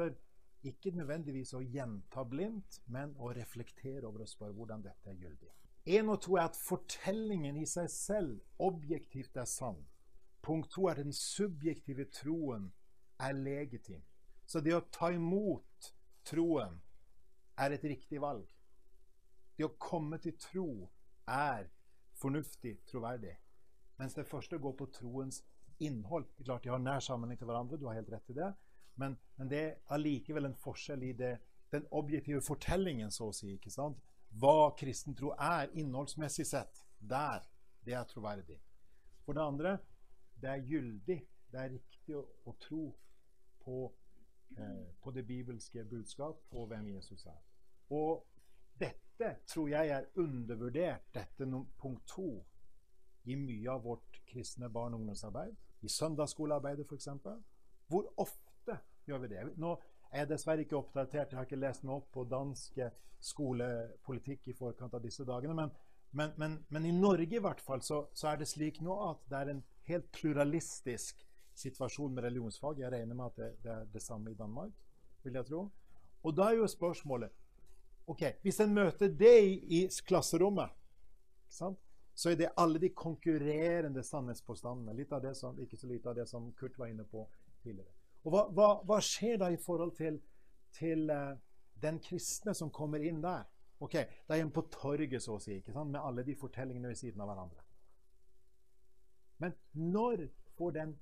måter 0.00 0.16
ikke 0.62 0.92
nødvendigvis 0.92 1.54
å 1.56 1.62
gjenta 1.64 2.24
blindt, 2.28 2.80
men 2.86 3.14
å 3.18 3.32
reflektere 3.32 4.06
over 4.06 4.24
og 4.24 4.28
spørre 4.28 4.56
hvordan 4.56 4.82
dette 4.84 5.10
er 5.10 5.16
gyldig. 5.16 5.50
Én 5.88 6.10
og 6.12 6.20
to 6.20 6.36
er 6.36 6.50
at 6.50 6.56
fortellingen 6.56 7.56
i 7.56 7.66
seg 7.66 7.88
selv 7.90 8.40
objektivt 8.60 9.36
er 9.36 9.48
sann. 9.48 9.80
Punkt 10.42 10.70
to 10.72 10.88
er 10.88 11.00
den 11.00 11.12
subjektive 11.12 12.06
troen 12.12 12.70
er 13.20 13.36
legitim. 13.36 14.02
Så 14.46 14.60
det 14.60 14.74
å 14.76 14.84
ta 14.92 15.10
imot 15.12 15.92
troen 16.28 16.80
er 17.56 17.72
et 17.72 17.84
riktig 17.84 18.20
valg. 18.20 18.46
Det 19.56 19.64
å 19.64 19.76
komme 19.80 20.18
til 20.20 20.36
tro 20.40 20.70
er 21.28 21.68
fornuftig, 22.20 22.80
troverdig. 22.88 23.36
Mens 23.96 24.16
det 24.16 24.28
første 24.28 24.58
går 24.58 24.76
på 24.76 24.88
troens 24.92 25.42
innhold. 25.80 26.28
Klart 26.44 26.64
De 26.64 26.72
har 26.72 26.80
nær 26.80 27.00
sammenheng 27.04 27.38
til 27.38 27.48
hverandre, 27.48 27.80
du 27.80 27.86
har 27.88 27.96
helt 27.96 28.12
rett 28.12 28.32
i 28.32 28.36
det. 28.36 28.52
Men, 29.00 29.16
men 29.36 29.48
det 29.48 29.60
er 29.64 29.76
allikevel 29.94 30.50
en 30.50 30.58
forskjell 30.60 31.02
i 31.08 31.12
det, 31.16 31.34
den 31.72 31.86
objektive 31.96 32.42
fortellingen, 32.44 33.12
så 33.14 33.30
å 33.30 33.34
si. 33.34 33.54
ikke 33.56 33.72
sant? 33.72 34.00
Hva 34.38 34.72
kristen 34.78 35.16
tro 35.18 35.32
er 35.38 35.70
innholdsmessig 35.78 36.46
sett. 36.46 36.84
Der. 37.00 37.46
Det 37.80 37.94
er 37.96 38.04
troverdig. 38.04 38.58
For 39.24 39.32
det 39.32 39.42
andre, 39.42 39.78
det 40.42 40.50
er 40.50 40.66
gyldig. 40.68 41.16
Det 41.50 41.60
er 41.60 41.72
riktig 41.72 42.16
å, 42.18 42.26
å 42.46 42.52
tro 42.60 42.82
på, 43.64 43.78
eh, 44.58 44.84
på, 45.00 45.14
det 45.16 45.24
bibelske 45.26 45.84
budskap 45.88 46.44
og 46.52 46.68
hvem 46.70 46.90
Jesus 46.92 47.24
er. 47.26 47.40
Og 47.96 48.26
dette 48.78 49.32
tror 49.48 49.70
jeg 49.72 49.94
er 49.96 50.10
undervurdert, 50.20 51.08
dette 51.14 51.48
punkt 51.80 52.04
to, 52.06 52.28
i 53.24 53.36
mye 53.36 53.72
av 53.72 53.82
vårt 53.84 54.20
kristne 54.28 54.68
barne- 54.68 54.96
og 54.96 55.02
ungdomsarbeid. 55.02 55.56
I 55.82 55.88
søndagsskolearbeidet, 55.88 56.86
f.eks. 56.86 57.08
Hvor 57.88 58.12
ofte 58.16 58.49
gjør 59.10 59.24
vi 59.24 59.32
det. 59.34 59.44
Nå 59.60 59.74
er 60.10 60.24
jeg 60.24 60.32
dessverre 60.32 60.64
ikke 60.64 60.78
oppdatert, 60.78 61.32
jeg 61.32 61.38
har 61.38 61.48
ikke 61.48 61.60
lest 61.60 61.86
meg 61.86 62.00
opp 62.00 62.10
på 62.14 62.26
dansk 62.30 62.80
skolepolitikk 63.20 64.48
i 64.48 64.56
forkant 64.56 64.94
av 64.96 65.02
disse 65.04 65.26
dagene. 65.28 65.54
Men, 65.54 65.72
men, 66.16 66.32
men, 66.40 66.56
men 66.68 66.86
i 66.88 66.94
Norge 66.94 67.36
i 67.36 67.42
hvert 67.42 67.60
fall 67.62 67.82
så, 67.86 68.04
så, 68.14 68.30
er 68.32 68.40
det 68.40 68.48
slik 68.50 68.80
nå 68.84 68.96
at 69.10 69.26
det 69.30 69.40
er 69.40 69.52
en 69.52 69.60
helt 69.90 70.08
pluralistisk 70.16 71.20
situasjon 71.60 72.14
med 72.16 72.24
religionsfag. 72.24 72.80
Jeg 72.80 72.92
regner 72.94 73.18
med 73.18 73.28
at 73.28 73.42
det, 73.42 73.50
det 73.64 73.74
er 73.74 73.92
det 73.92 74.02
samme 74.02 74.32
i 74.32 74.38
Danmark, 74.38 74.72
vil 75.22 75.36
jeg 75.38 75.50
tro. 75.50 75.66
Og 76.24 76.36
da 76.36 76.50
er 76.50 76.60
jo 76.60 76.66
spørsmålet 76.68 77.36
ok, 78.10 78.22
Hvis 78.42 78.60
en 78.60 78.74
møter 78.74 79.08
det 79.08 79.36
i, 79.46 79.84
klasserommet, 80.06 80.72
så 81.48 82.30
er 82.30 82.34
det 82.34 82.48
alle 82.58 82.80
de 82.82 82.88
konkurrerende 82.90 84.02
sannhetspåstandene. 84.02 84.96
Litt 84.98 85.12
av 85.12 85.22
det 85.22 85.36
som, 85.38 85.58
ikke 85.62 85.78
så 85.78 85.86
lite 85.86 86.10
av 86.10 86.18
det 86.18 86.26
som 86.26 86.50
Kurt 86.58 86.78
var 86.78 86.90
inne 86.90 87.04
på 87.04 87.22
tidligere. 87.62 87.99
Og 88.24 88.34
hva, 88.34 88.42
hva, 88.52 88.68
hva 88.84 88.98
skjer 89.04 89.38
da 89.40 89.48
i 89.52 89.58
forhold 89.60 89.94
til, 89.96 90.18
til 90.76 91.08
uh, 91.10 91.38
den 91.80 92.00
kristne 92.04 92.54
som 92.56 92.72
kommer 92.74 93.02
inn 93.04 93.22
der? 93.24 93.46
Ok, 93.80 93.96
De 94.28 94.36
er 94.36 94.48
på 94.52 94.66
torget, 94.68 95.22
så 95.24 95.38
å 95.38 95.40
si, 95.40 95.56
ikke 95.56 95.72
sant? 95.72 95.92
med 95.94 96.02
alle 96.04 96.24
de 96.26 96.36
fortellingene 96.36 96.90
ved 96.90 97.00
siden 97.00 97.22
av 97.24 97.30
hverandre. 97.30 97.64
Men 99.40 99.54
når 99.72 100.26
får 100.58 100.74
den 100.76 100.92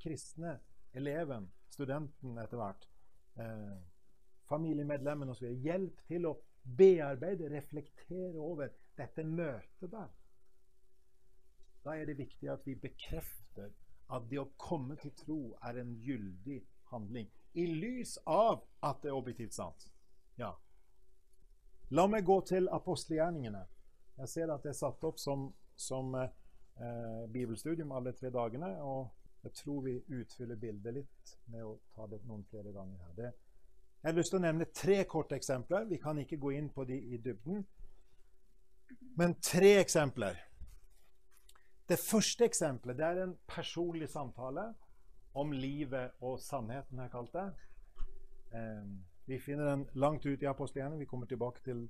kristne 0.00 0.54
eleven, 0.96 1.50
studenten 1.68 2.38
etter 2.40 2.56
hvert, 2.56 2.86
eh, 3.36 3.76
familiemedlemmen 4.48 5.28
osv. 5.28 5.50
hjelp 5.60 6.00
til 6.08 6.30
å 6.30 6.38
bearbeide, 6.78 7.50
reflektere 7.52 8.40
over 8.40 8.72
dette 8.96 9.24
møtet 9.24 9.92
der? 9.92 10.08
Da 11.84 11.98
er 12.00 12.08
det 12.08 12.16
viktig 12.18 12.48
at 12.50 12.64
vi 12.64 12.74
bekrefter 12.80 13.74
at 14.08 14.28
det 14.30 14.38
å 14.38 14.50
komme 14.60 14.96
til 15.00 15.12
tro 15.18 15.40
er 15.66 15.80
en 15.80 15.94
gyldig 16.02 16.60
handling. 16.92 17.28
I 17.56 17.66
lys 17.66 18.18
av 18.26 18.62
at 18.84 19.02
det 19.02 19.10
er 19.10 19.18
objektivt 19.18 19.56
sant. 19.56 19.88
Ja. 20.38 20.52
La 21.96 22.06
meg 22.10 22.26
gå 22.26 22.40
til 22.46 22.68
apostelgjerningene. 22.72 23.62
Jeg 24.16 24.32
ser 24.32 24.52
at 24.52 24.64
det 24.64 24.72
er 24.72 24.78
satt 24.78 25.04
opp 25.06 25.18
som, 25.20 25.48
som 25.76 26.14
eh, 26.18 27.24
bibelstudium 27.32 27.92
alle 27.96 28.12
tre 28.16 28.30
dagene. 28.34 28.70
Og 28.82 29.08
jeg 29.46 29.54
tror 29.62 29.82
vi 29.86 29.96
utfyller 30.18 30.60
bildet 30.60 31.00
litt 31.00 31.34
med 31.52 31.64
å 31.64 31.76
ta 31.94 32.06
det 32.10 32.22
noen 32.26 32.44
flere 32.50 32.74
ganger 32.74 33.02
her. 33.06 33.14
Det, 33.18 33.32
jeg 34.02 34.12
har 34.12 34.18
lyst 34.20 34.34
til 34.34 34.40
å 34.40 34.46
nevne 34.46 34.68
tre 34.70 35.00
korte 35.10 35.38
eksempler. 35.38 35.88
Vi 35.90 35.98
kan 36.02 36.18
ikke 36.22 36.38
gå 36.42 36.52
inn 36.54 36.68
på 36.74 36.84
de 36.86 36.98
i 36.98 37.18
dybden. 37.22 37.64
Men 39.18 39.34
tre 39.42 39.78
eksempler 39.80 40.38
det 41.88 41.98
første 42.02 42.46
eksempelet 42.48 42.98
det 42.98 43.06
er 43.06 43.22
en 43.22 43.36
personlig 43.48 44.08
samtale 44.10 44.72
om 45.36 45.52
livet 45.52 46.16
og 46.24 46.40
sannheten, 46.40 46.98
har 46.98 47.06
jeg 47.06 47.12
kalt 47.12 47.36
det. 47.36 47.46
Eh, 48.56 48.88
vi 49.26 49.38
finner 49.42 49.70
den 49.70 49.84
langt 49.94 50.26
ut 50.26 50.42
i 50.42 50.48
apostelgjerningen. 50.48 51.02
Vi 51.02 51.10
kommer 51.10 51.26
tilbake 51.26 51.62
til 51.64 51.88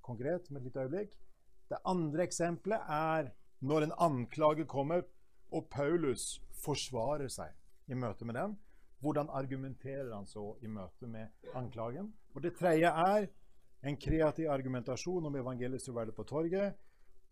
konkret 0.00 0.50
med 0.50 0.60
et 0.60 0.68
lite 0.68 0.84
øyeblikk. 0.84 1.16
Det 1.68 1.82
andre 1.84 2.22
eksempelet 2.22 2.80
er 2.88 3.32
når 3.60 3.86
en 3.86 3.96
anklage 3.98 4.64
kommer, 4.64 5.02
og 5.52 5.68
Paulus 5.70 6.40
forsvarer 6.64 7.28
seg 7.28 7.52
i 7.88 7.94
møte 7.94 8.24
med 8.24 8.34
den. 8.34 8.56
Hvordan 9.00 9.28
argumenterer 9.30 10.14
han 10.14 10.26
så 10.26 10.56
i 10.62 10.66
møte 10.66 11.06
med 11.06 11.28
anklagen? 11.54 12.12
Og 12.34 12.42
Det 12.42 12.54
tredje 12.56 12.86
er 12.88 13.26
en 13.82 13.96
kreativ 13.96 14.48
argumentasjon 14.50 15.26
om 15.26 15.36
evangeliets 15.36 15.84
troverdighet 15.84 16.16
på 16.16 16.24
torget. 16.24 16.74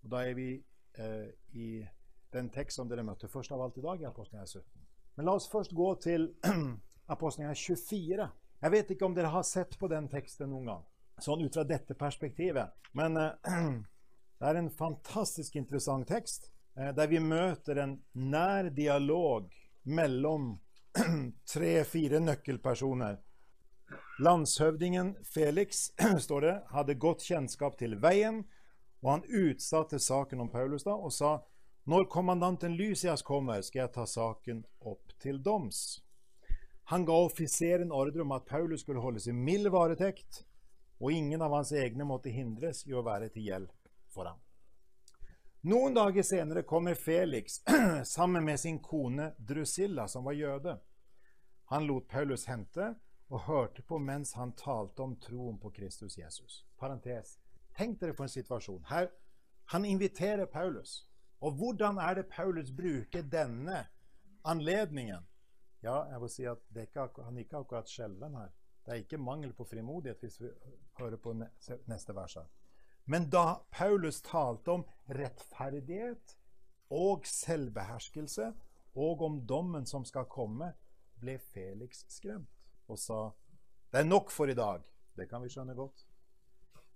Og 0.02 0.10
Da 0.10 0.16
er 0.28 0.34
vi 0.34 0.64
eh, 0.98 1.28
i 1.52 1.86
den 2.34 2.48
tekst 2.50 2.80
som 2.80 2.88
dere 2.90 3.04
møtte 3.06 3.30
først 3.30 3.52
av 3.54 3.62
alt 3.62 3.78
i 3.78 3.84
dag, 3.84 4.00
i 4.02 4.08
Apostelgjerningen 4.08 4.62
17. 4.62 4.86
Men 5.14 5.28
la 5.28 5.36
oss 5.38 5.50
først 5.50 5.74
gå 5.76 5.90
til 6.02 6.28
Apostelgjerningen 7.14 7.60
24. 7.60 8.28
Jeg 8.64 8.72
vet 8.72 8.90
ikke 8.94 9.06
om 9.06 9.14
dere 9.16 9.32
har 9.34 9.46
sett 9.46 9.76
på 9.78 9.90
den 9.92 10.08
teksten 10.10 10.50
noen 10.50 10.70
gang, 10.70 10.84
sånn 11.22 11.44
ut 11.44 11.54
fra 11.54 11.66
dette 11.68 11.96
perspektivet. 11.98 12.74
Men 12.98 13.20
eh, 13.20 13.54
det 14.40 14.50
er 14.50 14.60
en 14.60 14.72
fantastisk 14.72 15.56
interessant 15.60 16.08
tekst, 16.10 16.50
eh, 16.78 16.90
der 16.96 17.10
vi 17.12 17.22
møter 17.22 17.82
en 17.84 17.98
nær 18.12 18.70
dialog 18.74 19.52
mellom 19.84 20.54
tre-fire 21.52 22.22
nøkkelpersoner. 22.22 23.20
Landshøvdingen 24.24 25.16
Felix 25.26 25.88
står 26.26 26.46
det, 26.46 26.54
hadde 26.70 26.98
godt 27.02 27.24
kjennskap 27.26 27.78
til 27.78 27.98
veien, 28.02 28.44
og 29.04 29.10
han 29.10 29.24
utsatte 29.28 30.00
saken 30.00 30.40
om 30.40 30.48
Paulus 30.48 30.86
da, 30.86 30.94
og 30.96 31.12
sa 31.12 31.36
når 31.84 32.06
kommandanten 32.08 32.72
Lysias 32.72 33.22
kommer, 33.22 33.60
skal 33.60 33.82
jeg 33.82 33.92
ta 33.92 34.06
saken 34.08 34.62
opp 34.80 35.12
til 35.20 35.42
doms. 35.44 36.00
Han 36.88 37.04
ga 37.04 37.18
offiseren 37.26 37.92
ordre 37.92 38.24
om 38.24 38.32
at 38.32 38.46
Paulus 38.48 38.80
skulle 38.80 39.04
holdes 39.04 39.28
i 39.28 39.36
mild 39.36 39.68
varetekt, 39.68 40.46
og 41.00 41.12
ingen 41.12 41.44
av 41.44 41.52
hans 41.52 41.74
egne 41.76 42.06
måtte 42.08 42.32
hindres 42.32 42.86
i 42.88 42.96
å 42.96 43.04
være 43.04 43.28
til 43.34 43.50
hjelp 43.50 43.92
for 44.08 44.32
ham. 44.32 44.40
Noen 45.68 45.96
dager 45.96 46.24
senere 46.24 46.64
kommer 46.64 46.96
Felix 46.96 47.60
sammen 48.16 48.44
med 48.44 48.60
sin 48.60 48.80
kone 48.84 49.34
Drusilla, 49.36 50.08
som 50.08 50.24
var 50.24 50.40
jøde. 50.40 50.78
Han 51.72 51.86
lot 51.88 52.08
Paulus 52.08 52.48
hente 52.48 52.94
og 53.28 53.44
hørte 53.48 53.84
på 53.84 54.00
mens 54.00 54.34
han 54.40 54.56
talte 54.56 55.04
om 55.04 55.16
troen 55.20 55.60
på 55.60 55.72
Kristus 55.72 56.18
Jesus. 56.18 56.64
Parentes. 56.80 57.38
Tenk 57.76 58.00
dere 58.00 58.14
på 58.14 58.22
en 58.22 58.32
situasjon. 58.32 58.84
Her, 58.88 59.08
han 59.72 59.84
inviterer 59.84 60.46
Paulus. 60.46 61.08
Og 61.40 61.52
hvordan 61.52 61.98
er 61.98 62.14
det 62.14 62.28
Paulus 62.30 62.70
bruker 62.70 63.22
denne 63.22 63.86
anledningen? 64.44 65.26
Ja, 65.82 66.04
jeg 66.08 66.20
vil 66.20 66.30
si 66.32 66.44
at 66.48 66.62
ikke, 66.80 67.08
han 67.24 67.36
er 67.36 67.44
ikke 67.44 67.60
akkurat 67.60 67.90
skjelven 67.90 68.36
her. 68.38 68.52
Det 68.84 68.92
er 68.92 69.02
ikke 69.02 69.18
mangel 69.18 69.52
på 69.52 69.64
frimodighet 69.64 70.20
hvis 70.20 70.40
vi 70.40 70.48
hører 70.98 71.16
på 71.16 71.34
neste 71.34 72.14
vers. 72.16 72.36
Men 73.04 73.28
da 73.30 73.60
Paulus 73.70 74.22
talte 74.24 74.70
om 74.70 74.84
rettferdighet 75.08 76.36
og 76.90 77.26
selvbeherskelse, 77.28 78.52
og 78.94 79.22
om 79.22 79.40
dommen 79.46 79.86
som 79.86 80.04
skal 80.04 80.28
komme, 80.30 80.70
ble 81.20 81.38
Felix 81.38 82.04
skremt 82.12 82.50
og 82.88 82.98
sa 83.00 83.18
det 83.92 84.02
er 84.02 84.08
nok 84.08 84.30
for 84.34 84.50
i 84.50 84.56
dag. 84.58 84.82
Det 85.16 85.28
kan 85.30 85.42
vi 85.42 85.48
skjønne 85.52 85.74
godt. 85.78 86.00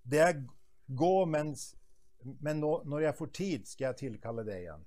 Det 0.03 0.19
er 0.19 0.41
gå 0.89 1.15
mens 1.29 1.75
men 2.23 2.61
nå, 2.61 2.71
når 2.85 3.05
jeg 3.07 3.17
får 3.19 3.29
tid, 3.35 3.67
skal 3.69 3.87
jeg 3.89 3.99
tilkalle 4.03 4.45
det 4.47 4.57
igjen. 4.63 4.85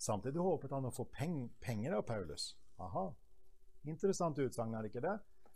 Samtidig 0.00 0.42
håpet 0.44 0.74
han 0.74 0.88
å 0.88 0.92
få 0.92 1.06
peng, 1.08 1.46
penger 1.64 1.96
av 1.98 2.04
Paulus. 2.08 2.50
Aha. 2.82 3.06
Interessant 3.88 4.38
utsagn, 4.42 4.74
er 4.76 4.88
ikke 4.88 5.02
det? 5.04 5.14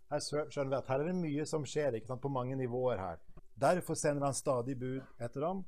Her 0.09 0.23
skjønner 0.25 0.73
vi 0.73 0.79
at 0.79 0.89
her 0.89 1.03
er 1.03 1.11
det 1.11 1.19
mye 1.19 1.45
som 1.49 1.67
skjer 1.69 1.99
ikke 1.99 2.09
sant, 2.09 2.23
på 2.25 2.33
mange 2.33 2.57
nivåer 2.57 3.01
her. 3.01 3.21
Derfor 3.59 3.99
sender 3.99 4.29
han 4.29 4.37
stadig 4.37 4.79
bud 4.81 5.03
etter 5.21 5.45
ham 5.45 5.65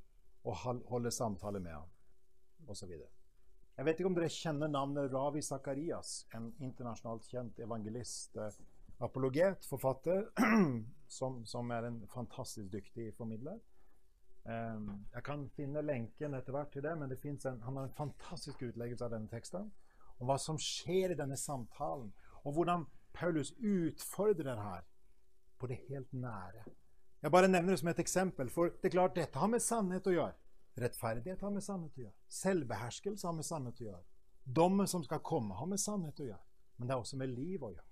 og 0.49 0.62
holder 0.88 1.12
samtale 1.12 1.60
med 1.60 1.75
ham, 1.75 1.88
osv. 2.70 2.94
Jeg 2.94 3.87
vet 3.87 4.00
ikke 4.00 4.08
om 4.08 4.16
dere 4.16 4.32
kjenner 4.32 4.70
navnet 4.72 5.12
Ravi 5.12 5.42
Zakarias, 5.44 6.22
en 6.37 6.49
internasjonalt 6.64 7.28
kjent 7.28 7.60
evangelist, 7.60 8.37
eh, 8.40 8.56
apologet, 9.04 9.66
forfatter, 9.68 10.30
som, 11.18 11.42
som 11.49 11.72
er 11.76 11.88
en 11.90 12.00
fantastisk 12.12 12.72
dyktig 12.72 13.10
formidler. 13.18 13.60
Um, 14.44 15.04
jeg 15.14 15.23
kan 15.26 15.44
finne 15.52 15.82
lenken 15.85 16.35
etter 16.35 16.54
hvert 16.54 16.73
til 16.73 16.82
det, 16.82 16.94
men 16.99 17.11
det 17.11 17.20
en, 17.25 17.61
han 17.62 17.76
har 17.76 17.88
en 17.88 17.97
fantastisk 17.97 18.62
utleggelse 18.62 19.04
av 19.04 19.12
denne 19.12 19.28
teksten. 19.28 19.70
Om 20.18 20.28
hva 20.28 20.37
som 20.40 20.59
skjer 20.61 21.12
i 21.12 21.18
denne 21.18 21.37
samtalen, 21.37 22.12
og 22.44 22.56
hvordan 22.56 22.87
Paulus 23.12 23.52
utfordrer 23.59 24.61
her 24.61 24.85
på 25.59 25.66
det 25.66 25.80
helt 25.88 26.12
nære. 26.12 26.64
Jeg 27.23 27.30
bare 27.30 27.49
nevner 27.49 27.73
det 27.73 27.80
som 27.80 27.88
et 27.88 27.99
eksempel, 27.99 28.50
for 28.50 28.73
det 28.80 28.88
er 28.88 28.97
klart 28.97 29.16
dette 29.16 29.38
har 29.38 29.50
med 29.52 29.61
sannhet 29.61 30.06
å 30.09 30.14
gjøre. 30.14 30.37
Rettferdighet 30.80 31.42
har 31.44 31.52
med 31.52 31.64
sannhet 31.64 31.99
å 31.99 32.04
gjøre. 32.06 32.16
Selvbeherskelse 32.32 33.28
har 33.28 33.37
med 33.37 33.44
sannhet 33.44 33.80
å 33.82 33.88
gjøre. 33.90 34.04
Dommen 34.44 34.88
som 34.88 35.04
skal 35.04 35.20
komme, 35.20 35.54
har 35.54 35.68
med 35.68 35.80
sannhet 35.80 36.20
å 36.20 36.30
gjøre. 36.30 36.47
Men 36.78 36.88
det 36.88 36.94
er 36.94 37.02
også 37.02 37.18
med 37.20 37.35
liv 37.35 37.62
å 37.62 37.73
gjøre. 37.75 37.88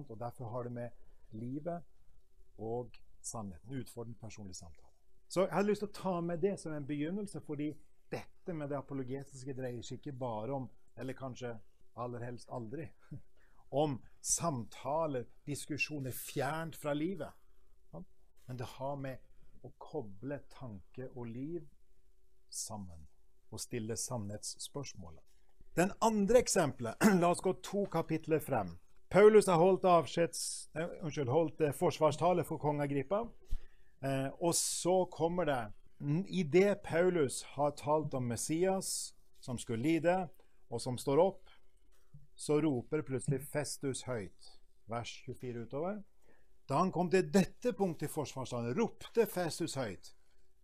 Og 0.00 0.16
Derfor 0.18 0.48
har 0.54 0.64
det 0.64 0.72
med 0.72 1.36
livet 1.36 1.82
og 2.56 2.96
sannheten. 3.20 3.82
Utfordrende 3.82 4.18
personlig 4.18 4.56
samtale. 4.56 4.89
Så 5.30 5.44
jeg 5.44 5.54
hadde 5.54 5.70
lyst 5.70 5.84
til 5.84 5.90
å 5.92 5.94
ta 5.94 6.12
med 6.26 6.42
det 6.42 6.56
som 6.58 6.74
en 6.74 6.86
begynnelse, 6.86 7.38
fordi 7.46 7.70
dette 8.10 8.54
med 8.56 8.72
det 8.72 8.80
apologetiske 8.80 9.54
dreier 9.54 9.82
seg 9.86 10.00
ikke 10.00 10.16
bare 10.18 10.56
om, 10.56 10.66
eller 10.98 11.14
kanskje 11.14 11.52
aller 12.02 12.24
helst 12.26 12.50
aldri, 12.50 12.88
om 13.82 14.00
samtaler, 14.20 15.28
diskusjoner 15.46 16.14
fjernt 16.16 16.74
fra 16.76 16.96
livet. 16.96 17.30
Men 18.50 18.58
det 18.58 18.66
har 18.66 18.96
med 18.98 19.62
å 19.62 19.70
koble 19.78 20.40
tanke 20.50 21.06
og 21.12 21.28
liv 21.30 21.62
sammen 22.50 23.04
og 23.50 23.62
stille 23.62 23.94
sannhetsspørsmålet. 23.94 25.22
Den 25.78 25.92
andre 26.02 26.40
eksempelet 26.42 26.98
La 27.22 27.30
oss 27.30 27.42
gå 27.44 27.52
to 27.62 27.84
kapitler 27.92 28.42
frem. 28.42 28.74
Paulus 29.10 29.46
har 29.46 29.58
holdt, 29.58 29.86
avskjeds, 29.86 30.40
unnskyld, 30.74 31.30
holdt 31.30 31.62
eh, 31.66 31.74
forsvarstale 31.74 32.42
for 32.46 32.58
kong 32.62 32.82
Agrippa. 32.82 33.24
Eh, 34.04 34.28
og 34.40 34.54
så 34.56 35.04
kommer 35.12 35.44
det 35.44 35.60
Idet 36.32 36.80
Paulus 36.82 37.42
har 37.42 37.74
talt 37.76 38.14
om 38.16 38.24
Messias, 38.24 39.14
som 39.40 39.58
skulle 39.58 39.82
lide, 39.82 40.28
og 40.70 40.80
som 40.80 40.96
står 40.98 41.20
opp, 41.20 41.50
så 42.36 42.56
roper 42.64 43.02
plutselig 43.04 43.42
Festus 43.52 44.06
høyt, 44.08 44.54
vers 44.88 45.12
24 45.26 45.66
utover. 45.66 46.00
Da 46.68 46.78
han 46.80 46.92
kom 46.94 47.10
til 47.12 47.28
dette 47.28 47.74
punktet 47.76 48.08
i 48.08 48.12
forsvarstalen, 48.14 48.72
ropte 48.78 49.26
Festus 49.28 49.76
høyt. 49.76 50.14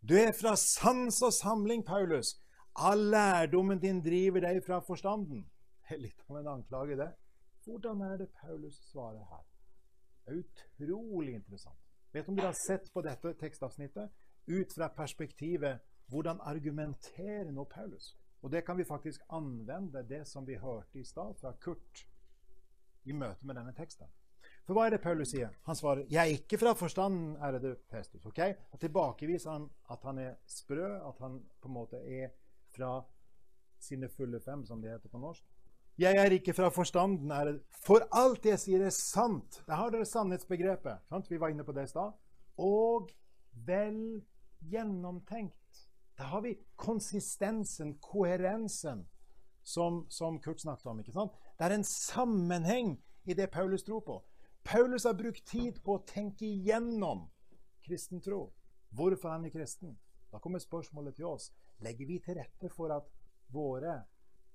Du 0.01 0.15
er 0.17 0.33
fra 0.33 0.55
sans 0.57 1.21
og 1.27 1.35
samling, 1.37 1.85
Paulus. 1.85 2.37
All 2.77 3.11
lærdommen 3.13 3.81
din 3.83 4.01
driver 4.05 4.45
deg 4.47 4.63
fra 4.65 4.81
forstanden. 4.81 5.45
Det 5.85 5.97
er 5.97 6.05
litt 6.07 6.25
av 6.31 6.41
en 6.41 6.53
anklage, 6.57 6.97
det. 6.97 7.11
Hvordan 7.67 8.01
er 8.07 8.17
det 8.23 8.31
Paulus 8.41 8.79
svarer 8.89 9.25
her? 9.29 9.45
Det 10.25 10.33
er 10.33 10.43
utrolig 10.45 11.35
interessant. 11.35 11.86
Vet 12.17 12.29
om 12.29 12.37
dere 12.37 12.49
har 12.49 12.57
sett 12.57 12.87
på 12.95 13.03
dette 13.05 13.35
tekstavsnittet 13.37 14.13
ut 14.49 14.71
fra 14.73 14.87
perspektivet 14.89 15.83
hvordan 16.09 16.39
argumenterer 16.41 17.51
nå 17.53 17.67
Paulus? 17.69 18.15
Og 18.41 18.53
det 18.55 18.63
kan 18.65 18.79
vi 18.79 18.87
faktisk 18.89 19.21
anvende, 19.29 20.01
det 20.09 20.23
som 20.25 20.47
vi 20.47 20.57
hørte 20.57 20.97
i 21.01 21.05
stad 21.05 21.35
fra 21.37 21.53
Kurt 21.61 22.07
i 23.05 23.13
møte 23.13 23.45
med 23.45 23.59
denne 23.61 23.75
teksten. 23.77 24.09
For 24.65 24.73
hva 24.73 24.87
er 24.87 24.97
det 24.97 25.03
Paulus 25.05 25.35
sier? 25.35 25.53
Han 25.69 25.77
svarer 25.77 26.07
'Jeg 26.09 26.23
er 26.23 26.39
ikke 26.39 26.59
fra 26.59 26.73
forstanden, 26.73 27.37
ærede 27.37 27.77
Festus'. 27.93 28.27
ok? 28.27 28.41
Og 28.73 28.81
tilbakeviser 28.81 29.51
han 29.51 29.71
at 29.91 30.03
han 30.03 30.19
er 30.19 30.35
sprø, 30.47 31.09
at 31.09 31.19
han 31.19 31.43
på 31.61 31.69
en 31.69 31.75
måte 31.75 31.97
er 31.97 32.31
fra 32.77 33.05
sine 33.79 34.09
fulle 34.09 34.41
fem, 34.41 34.65
som 34.67 34.83
det 34.83 34.91
heter 34.91 35.09
på 35.09 35.19
norsk. 35.19 35.45
Jeg 35.99 36.17
er 36.21 36.33
ikke 36.37 36.53
fra 36.53 36.69
forstanden, 36.69 37.31
ærede 37.33 37.61
For 37.87 38.05
alt 38.13 38.45
jeg 38.45 38.59
sier, 38.61 38.83
er 38.85 38.93
sant. 38.93 39.63
Der 39.67 39.79
har 39.81 39.91
dere 39.91 40.05
sannhetsbegrepet. 40.05 40.99
Sant? 41.09 41.31
Vi 41.31 41.41
var 41.41 41.49
inne 41.49 41.65
på 41.65 41.73
det 41.73 41.87
i 41.87 41.93
stad. 41.93 42.13
Og 42.59 43.09
vel 43.67 44.23
gjennomtenkt. 44.61 45.89
Da 46.19 46.29
har 46.33 46.41
vi 46.41 46.57
konsistensen, 46.77 47.95
koherensen, 48.01 49.07
som, 49.63 50.05
som 50.11 50.41
Kurt 50.41 50.61
snakket 50.61 50.87
om. 50.87 51.01
ikke 51.01 51.13
sant? 51.13 51.33
Det 51.59 51.67
er 51.67 51.75
en 51.75 51.85
sammenheng 51.85 52.97
i 53.25 53.35
det 53.35 53.51
Paulus 53.51 53.85
tror 53.85 54.01
på. 54.01 54.19
Paulus 54.65 55.05
har 55.05 55.17
brukt 55.17 55.47
tid 55.47 55.81
på 55.85 55.97
å 55.97 56.05
tenke 56.07 56.47
igjennom 56.47 57.27
kristen 57.87 58.21
tro. 58.21 58.51
Hvorfor 58.91 59.33
han 59.33 59.45
er 59.47 59.55
kristen? 59.55 59.97
Da 60.33 60.39
kommer 60.43 60.59
spørsmålet 60.59 61.17
til 61.17 61.29
oss. 61.29 61.53
Legger 61.81 62.07
vi 62.07 62.19
til 62.21 62.37
rette 62.39 62.71
for 62.73 62.93
at 62.93 63.09
våre, 63.53 64.03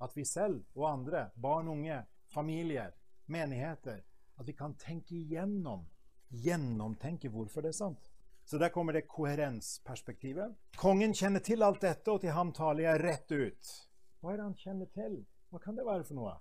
at 0.02 0.16
vi 0.18 0.26
selv 0.26 0.64
og 0.76 0.88
andre, 0.92 1.30
barn, 1.36 1.68
unge, 1.68 2.02
familier, 2.34 2.92
menigheter, 3.26 4.02
at 4.40 4.48
vi 4.48 4.54
kan 4.58 4.74
tenke 4.80 5.16
igjennom, 5.16 5.86
gjennomtenke 6.30 7.30
hvorfor 7.30 7.62
det 7.62 7.74
er 7.74 7.78
sant? 7.78 8.10
Så 8.46 8.58
der 8.58 8.70
kommer 8.74 8.94
det 8.94 9.08
koherensperspektivet. 9.08 10.56
Kongen 10.78 11.14
kjenner 11.14 11.40
til 11.40 11.64
alt 11.64 11.82
dette, 11.82 12.12
og 12.12 12.22
til 12.22 12.34
ham 12.34 12.52
taler 12.54 12.88
jeg 12.88 13.04
rett 13.04 13.32
ut. 13.32 13.74
Hva 14.20 14.34
er 14.34 14.42
det 14.42 14.48
han 14.48 14.58
kjenner 14.58 14.90
til? 14.96 15.20
Hva 15.52 15.62
kan 15.62 15.78
det 15.78 15.86
være 15.86 16.08
for 16.08 16.18
noe? 16.18 16.34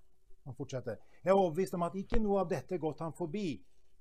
Han 0.48 0.56
fortsetter. 0.56 0.96
Jeg 1.22 1.30
er 1.30 1.36
overbevist 1.36 1.76
om 1.76 1.84
at 1.84 1.98
ikke 2.00 2.22
noe 2.22 2.40
av 2.40 2.48
dette 2.50 2.74
er 2.74 2.82
gått 2.82 3.04
ham 3.04 3.12
forbi. 3.12 3.60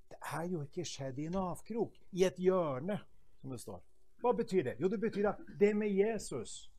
Det 0.10 0.18
er 0.34 0.48
jo 0.50 0.64
ikke 0.64 0.88
skjedd 0.88 1.20
i 1.20 1.28
en 1.30 1.38
avkrok, 1.42 2.00
i 2.16 2.24
et 2.26 2.40
hjørne, 2.42 2.98
som 3.42 3.52
det 3.54 3.60
står. 3.62 3.82
Hva 4.24 4.34
betyr 4.36 4.64
det? 4.64 4.76
Jo, 4.80 4.88
det 4.92 5.00
betyr 5.00 5.30
at 5.34 5.44
det 5.60 5.74
med 5.76 5.92
Jesus 5.92 6.70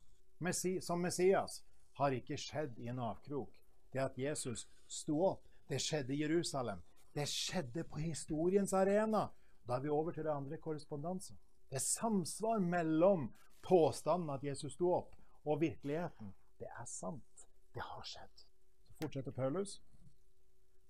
som 0.81 1.01
Messias 1.01 1.61
har 1.99 2.15
ikke 2.15 2.37
skjedd 2.39 2.79
i 2.79 2.89
en 2.91 3.01
avkrok. 3.03 3.51
Det 3.91 4.01
at 4.03 4.17
Jesus 4.17 4.67
sto 4.87 5.19
opp, 5.27 5.47
det 5.67 5.79
skjedde 5.81 6.15
i 6.15 6.21
Jerusalem. 6.21 6.81
Det 7.13 7.27
skjedde 7.27 7.83
på 7.83 7.99
historiens 7.99 8.73
arena. 8.73 9.27
Da 9.67 9.77
er 9.77 9.83
vi 9.83 9.91
over 9.91 10.15
til 10.15 10.25
det 10.25 10.33
andre 10.33 10.57
korrespondansen. 10.57 11.37
Det 11.69 11.79
er 11.79 11.85
samsvar 11.85 12.59
mellom 12.59 13.29
påstanden 13.63 14.31
at 14.33 14.43
Jesus 14.43 14.73
sto 14.73 14.91
opp, 14.95 15.15
og 15.45 15.61
virkeligheten. 15.61 16.33
Det 16.59 16.67
er 16.67 16.85
sant. 16.85 17.47
Det 17.73 17.81
har 17.81 18.03
skjedd. 18.05 18.43
Så 18.87 18.97
fortsetter 19.01 19.31
Paulus. 19.31 19.79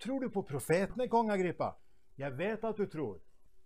Tror 0.02 0.20
du 0.20 0.30
på 0.34 0.42
profetene, 0.44 1.08
kong 1.08 1.30
Agrippa? 1.32 1.76
Jeg 2.18 2.38
vet 2.38 2.64
at 2.66 2.78
du 2.78 2.88
tror. 2.90 3.20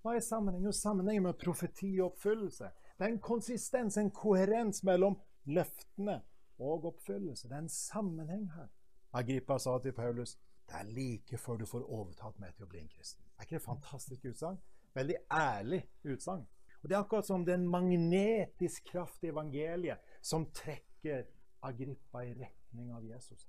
Hva 0.03 0.15
er 0.15 0.23
sammenhengen? 0.23 0.73
Sammenhengen 0.75 1.23
med 1.25 1.39
profeti 1.39 1.95
og 1.99 2.11
oppfyllelse. 2.11 2.69
Det 2.97 3.07
er 3.07 3.13
en 3.13 3.23
konsistens, 3.23 3.97
en 3.97 4.11
koherens 4.11 4.83
mellom 4.83 5.15
løftene 5.45 6.19
og 6.59 6.85
oppfyllelse. 6.91 7.47
Det 7.49 7.55
er 7.55 7.63
en 7.65 7.69
sammenheng 7.69 8.49
her. 8.53 8.67
Agrippa 9.13 9.57
sa 9.59 9.77
til 9.79 9.93
Paulus 9.95 10.37
det 10.65 10.75
er 10.79 10.83
like 10.83 11.37
før 11.37 11.57
du 11.57 11.65
får 11.65 11.85
overtalt 11.93 12.39
meg 12.41 12.55
til 12.55 12.65
å 12.65 12.69
bli 12.69 12.81
en 12.81 12.89
kristen. 12.89 13.23
Er 13.37 13.45
ikke 13.45 13.59
det 13.59 13.65
fantastisk 13.65 14.25
utsagn? 14.25 14.57
Veldig 14.95 15.17
ærlig 15.31 15.81
utsagn. 16.03 16.47
Og 16.81 16.89
Det 16.89 16.95
er 16.95 16.99
akkurat 16.99 17.25
som 17.25 17.45
det 17.45 17.53
er 17.53 17.57
en 17.57 17.67
magnetisk 17.69 18.85
kraft 18.91 19.23
i 19.23 19.31
evangeliet 19.33 19.97
som 20.21 20.45
trekker 20.53 21.25
Agrippa 21.65 22.21
i 22.21 22.33
retning 22.37 22.91
av 22.93 23.05
Jesus. 23.05 23.47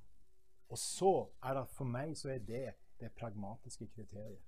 Og 0.69 0.79
så 0.79 1.14
er 1.45 1.55
det 1.55 1.66
for 1.77 1.85
meg 1.85 2.14
så 2.16 2.31
er 2.33 2.38
det 2.38 2.71
det 3.01 3.12
pragmatiske 3.12 3.88
kriteriet. 3.92 4.40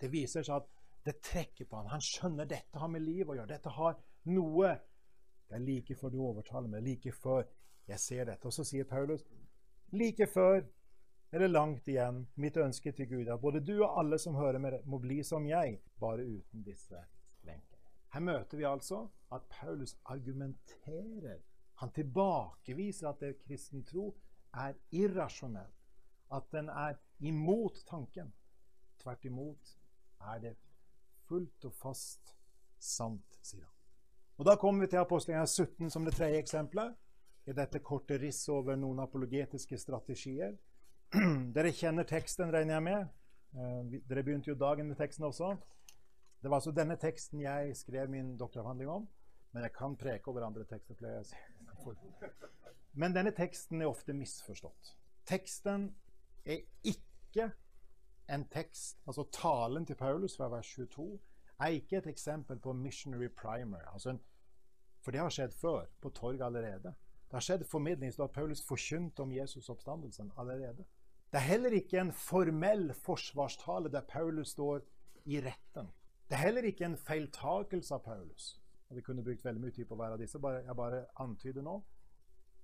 Det 0.00 0.10
viser 0.12 0.44
seg 0.44 0.60
at 0.60 0.68
det 1.06 1.20
trekker 1.24 1.64
på 1.64 1.78
han. 1.78 1.88
Han 1.94 2.02
skjønner 2.04 2.48
dette 2.50 2.78
har 2.78 2.90
med 2.92 3.04
liv 3.06 3.30
å 3.30 3.38
gjøre. 3.38 3.54
Dette 3.54 3.72
har 3.72 3.96
noe 4.28 4.76
Det 5.46 5.54
er 5.54 5.62
like 5.62 5.94
før 5.94 6.10
du 6.10 6.18
overtaler 6.26 6.68
meg. 6.68 6.82
Like 6.82 7.12
før 7.14 7.44
jeg 7.88 8.00
ser 8.00 8.24
dette. 8.24 8.46
Og 8.46 8.52
så 8.52 8.64
sier 8.64 8.84
Paulus 8.84 9.24
like 9.92 10.26
før 10.26 10.62
er 11.32 11.42
det 11.42 11.50
langt 11.50 11.88
igjen. 11.88 12.26
Mitt 12.34 12.56
ønske 12.56 12.92
til 12.92 13.08
Gud 13.08 13.28
at 13.32 13.40
både 13.40 13.60
du 13.60 13.74
og 13.82 13.98
alle 14.00 14.18
som 14.18 14.34
hører 14.34 14.58
med, 14.58 14.78
må 14.84 14.98
bli 14.98 15.22
som 15.24 15.46
jeg, 15.46 15.80
bare 16.00 16.24
uten 16.24 16.62
disse 16.66 17.00
lenkene. 17.42 17.82
Her 18.12 18.20
møter 18.20 18.58
vi 18.58 18.64
altså 18.64 19.06
at 19.32 19.42
Paulus 19.50 19.96
argumenterer. 20.04 21.42
Han 21.74 21.92
tilbakeviser 21.92 23.08
at 23.08 23.20
det 23.20 23.38
kristen 23.44 23.84
tro 23.84 24.14
er 24.54 24.72
irrasjonell. 24.90 25.72
At 26.32 26.42
den 26.52 26.68
er 26.68 26.96
imot 27.20 27.84
tanken. 27.88 28.32
Tvert 28.98 29.24
imot 29.24 29.78
er 30.20 30.38
det 30.38 30.56
fullt 31.28 31.64
og 31.64 31.74
fast 31.74 32.36
sant, 32.78 33.38
sier 33.42 33.64
han. 33.64 33.72
Og 34.36 34.44
Da 34.44 34.56
kommer 34.56 34.84
vi 34.84 34.90
til 34.90 34.96
apostelgjengen 35.00 35.46
17 35.46 35.90
som 35.90 36.04
det 36.04 36.14
tredje 36.14 36.38
eksempelet. 36.38 36.94
I 37.46 37.54
dette 37.54 37.78
korte 37.84 38.18
risset 38.18 38.50
over 38.54 38.78
noen 38.78 38.98
apologetiske 39.04 39.78
strategier. 39.78 40.56
Dere 41.56 41.70
kjenner 41.74 42.06
teksten, 42.08 42.50
regner 42.50 42.78
jeg 42.78 42.86
med. 42.88 43.12
Eh, 43.56 44.00
dere 44.08 44.24
begynte 44.26 44.50
jo 44.50 44.56
dagen 44.58 44.88
med 44.90 44.98
teksten 44.98 45.24
også. 45.28 45.52
Det 46.42 46.50
var 46.50 46.58
altså 46.58 46.74
denne 46.74 46.96
teksten 47.00 47.40
jeg 47.40 47.76
skrev 47.78 48.10
min 48.10 48.34
doktoravhandling 48.36 48.90
om. 48.90 49.06
Men 49.54 49.64
jeg 49.64 49.72
kan 49.72 49.94
preke 49.96 50.28
over 50.30 50.44
andre 50.44 50.66
tekster. 50.68 50.98
pleier 50.98 51.22
jeg 51.22 51.30
å. 51.78 51.94
Men 53.00 53.14
denne 53.14 53.32
teksten 53.36 53.80
er 53.80 53.88
ofte 53.88 54.12
misforstått. 54.16 54.92
Teksten 55.26 55.88
er 56.44 56.66
ikke 56.84 57.50
en 58.26 58.44
tekst 58.50 58.98
Altså 59.06 59.22
talen 59.30 59.86
til 59.86 59.94
Paulus 59.94 60.34
fra 60.36 60.48
vers 60.50 60.66
22 60.74 61.06
er 61.62 61.76
ikke 61.78 62.00
et 62.00 62.08
eksempel 62.10 62.58
på 62.58 62.72
missionary 62.72 63.28
primer. 63.28 63.86
Altså 63.92 64.10
en, 64.10 64.20
for 65.00 65.14
det 65.14 65.22
har 65.22 65.32
skjedd 65.32 65.54
før, 65.54 65.86
på 66.02 66.10
torget 66.10 66.42
allerede. 66.44 66.92
Det 67.26 67.36
har 67.36 67.44
skjedd 67.44 67.64
formidling, 67.66 68.12
så 68.12 68.24
at 68.24 68.34
Paulus 68.36 68.62
forkynte 68.62 69.22
om 69.22 69.32
Jesus' 69.34 69.70
oppstandelsen 69.70 70.32
allerede. 70.38 70.84
Det 71.32 71.40
er 71.40 71.48
heller 71.48 71.74
ikke 71.74 72.00
en 72.00 72.12
formell 72.12 72.92
forsvarstale 72.94 73.90
der 73.92 74.06
Paulus 74.08 74.54
står 74.54 74.80
i 75.24 75.40
retten. 75.40 75.90
Det 76.28 76.34
er 76.34 76.44
heller 76.46 76.62
ikke 76.62 76.86
en 76.86 76.96
feiltakelse 76.96 77.94
av 77.94 78.04
Paulus. 78.04 78.60
Vi 78.90 79.02
kunne 79.02 79.24
brukt 79.26 79.44
veldig 79.44 79.60
mye 79.60 79.74
tid 79.74 79.88
på 79.90 79.98
hver 79.98 80.14
av 80.14 80.22
disse. 80.22 80.38
Jeg 80.38 80.76
bare 80.78 81.04
antyder 81.20 81.62
nå. 81.62 81.80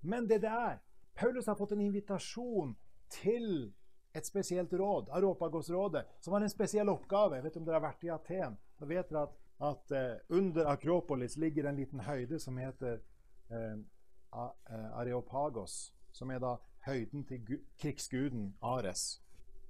Men 0.03 0.29
det 0.31 0.43
det 0.43 0.51
er 0.51 0.79
Paulus 1.15 1.47
har 1.47 1.59
fått 1.59 1.73
en 1.73 1.81
invitasjon 1.81 2.77
til 3.11 3.73
et 4.15 4.27
spesielt 4.27 4.73
råd, 4.73 5.09
Aropagosrådet, 5.11 6.05
som 6.21 6.33
har 6.33 6.41
en 6.45 6.53
spesiell 6.53 6.89
oppgave. 6.89 7.37
Jeg 7.37 7.45
vet 7.45 7.57
om 7.57 7.65
dere 7.67 7.81
har 7.81 7.87
vært 7.87 8.05
i 8.05 8.11
Aten. 8.13 8.59
Da 8.81 8.89
vet 8.89 9.11
dere 9.11 9.23
at, 9.23 9.37
at 9.69 9.95
uh, 9.97 10.39
under 10.39 10.69
Akropolis 10.73 11.37
ligger 11.37 11.69
en 11.69 11.77
liten 11.77 12.01
høyde 12.01 12.39
som 12.41 12.59
heter 12.61 13.01
uh, 13.53 13.79
Areopagos. 14.33 15.93
Som 16.13 16.31
er 16.31 16.41
da 16.43 16.57
høyden 16.87 17.25
til 17.25 17.61
krigsguden 17.81 18.53
Ares. 18.63 19.23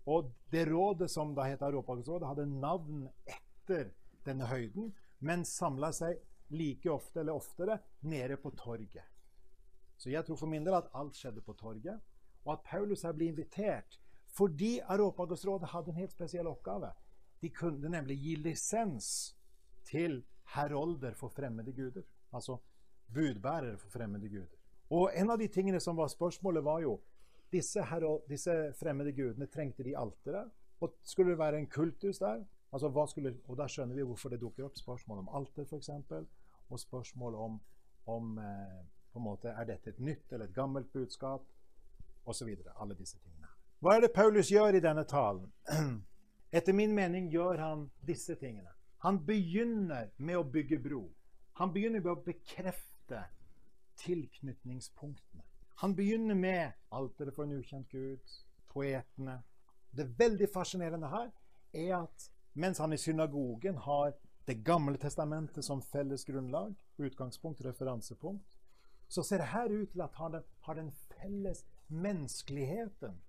Og 0.06 0.32
det 0.50 0.66
rådet 0.72 1.10
som 1.10 1.34
da 1.34 1.46
heter 1.46 1.68
Aropagosrådet, 1.68 2.26
hadde 2.26 2.46
navn 2.46 3.06
etter 3.26 3.92
denne 4.26 4.48
høyden, 4.50 4.90
men 5.20 5.44
samla 5.46 5.92
seg 5.94 6.18
like 6.52 6.90
ofte 6.90 7.22
eller 7.22 7.38
oftere 7.38 7.78
nede 8.00 8.36
på 8.36 8.50
torget. 8.58 9.04
Så 9.96 10.10
jeg 10.10 10.26
tror 10.26 10.40
for 10.40 10.50
min 10.50 10.66
del 10.66 10.74
at 10.74 10.90
alt 10.98 11.14
skjedde 11.16 11.44
på 11.46 11.54
torget, 11.54 12.00
og 12.42 12.52
at 12.56 12.64
Paulus 12.66 13.04
her 13.06 13.14
blir 13.14 13.30
invitert 13.30 13.98
fordi 14.32 14.78
Aropagosrådet 14.80 15.68
hadde 15.68 15.92
en 15.92 16.00
helt 16.00 16.12
spesiell 16.14 16.48
oppgave. 16.48 16.88
De 17.42 17.50
kunne 17.52 17.90
nemlig 17.92 18.16
gi 18.16 18.34
lisens 18.40 19.08
til 19.84 20.22
herolder 20.54 21.12
for 21.14 21.28
fremmede 21.28 21.74
guder. 21.76 22.02
Altså 22.32 22.56
budbærere 23.14 23.78
for 23.78 23.92
fremmede 23.92 24.28
guder. 24.28 24.58
Og 24.92 25.10
en 25.16 25.30
av 25.30 25.38
de 25.40 25.48
tingene 25.48 25.80
som 25.80 25.96
var 25.96 26.10
spørsmålet, 26.12 26.64
var 26.64 26.80
jo 26.84 26.98
disse, 27.52 27.84
disse 28.28 28.56
fremmede 28.80 29.12
gudene 29.16 29.48
trengte 29.48 29.84
de 29.84 29.96
alteret. 29.96 30.50
Og 30.80 30.96
skulle 31.02 31.32
det 31.32 31.38
være 31.38 31.58
en 31.58 31.66
kultus 31.70 32.18
der? 32.18 32.42
Altså, 32.72 33.06
skulle, 33.06 33.36
og 33.48 33.56
da 33.56 33.68
skjønner 33.68 33.96
vi 33.96 34.04
hvorfor 34.08 34.32
det 34.32 34.40
dukker 34.40 34.64
opp 34.64 34.76
spørsmål 34.76 35.18
om 35.22 35.30
alter, 35.36 35.64
f.eks. 35.64 35.90
Og 36.68 36.80
spørsmål 36.80 37.34
om, 37.34 37.60
om 38.06 38.38
eh, 38.38 38.84
på 39.12 39.20
en 39.20 39.24
måte, 39.24 39.48
er 39.48 39.68
dette 39.68 39.92
et 39.92 40.00
nytt 40.00 40.32
eller 40.32 40.48
et 40.48 40.54
gammelt 40.54 40.92
budskap, 40.92 41.44
osv. 42.24 42.48
Alle 42.80 42.94
disse 42.94 43.18
tingene. 43.18 43.48
Hva 43.82 43.96
er 43.96 44.04
det 44.04 44.12
Paulus 44.14 44.50
gjør 44.52 44.78
i 44.78 44.80
denne 44.80 45.04
talen? 45.04 45.50
Etter 46.56 46.76
min 46.76 46.94
mening 46.94 47.28
gjør 47.32 47.58
han 47.58 47.88
disse 48.06 48.36
tingene. 48.38 48.70
Han 49.02 49.18
begynner 49.26 50.12
med 50.16 50.38
å 50.38 50.44
bygge 50.46 50.78
bro. 50.78 51.02
Han 51.58 51.72
begynner 51.74 52.00
med 52.00 52.12
å 52.12 52.20
bekrefte 52.22 52.91
tilknytningspunktene. 53.96 55.42
Han 55.74 55.96
begynner 55.96 56.34
med 56.34 56.72
alteret 56.90 57.34
for 57.34 57.44
en 57.44 57.56
ukjent 57.58 57.88
gud, 57.90 58.34
poetene. 58.68 59.42
Det 59.90 60.06
veldig 60.18 60.48
fascinerende 60.52 61.08
her 61.08 61.30
er 61.72 61.96
at 62.02 62.28
mens 62.54 62.78
han 62.78 62.92
i 62.92 63.00
synagogen 63.00 63.76
har 63.76 64.12
Det 64.46 64.64
gamle 64.64 64.98
testamentet 64.98 65.64
som 65.64 65.82
felles 65.82 66.24
grunnlag, 66.24 66.74
utgangspunkt, 66.98 67.60
referansepunkt, 67.64 68.58
så 69.08 69.22
ser 69.22 69.38
det 69.38 69.46
her 69.46 69.70
ut 69.70 69.92
til 69.92 70.00
at 70.02 70.14
han 70.18 70.42
har 70.60 70.74
den 70.74 70.90
felles 70.92 71.64
menneskeligheten 71.88 73.20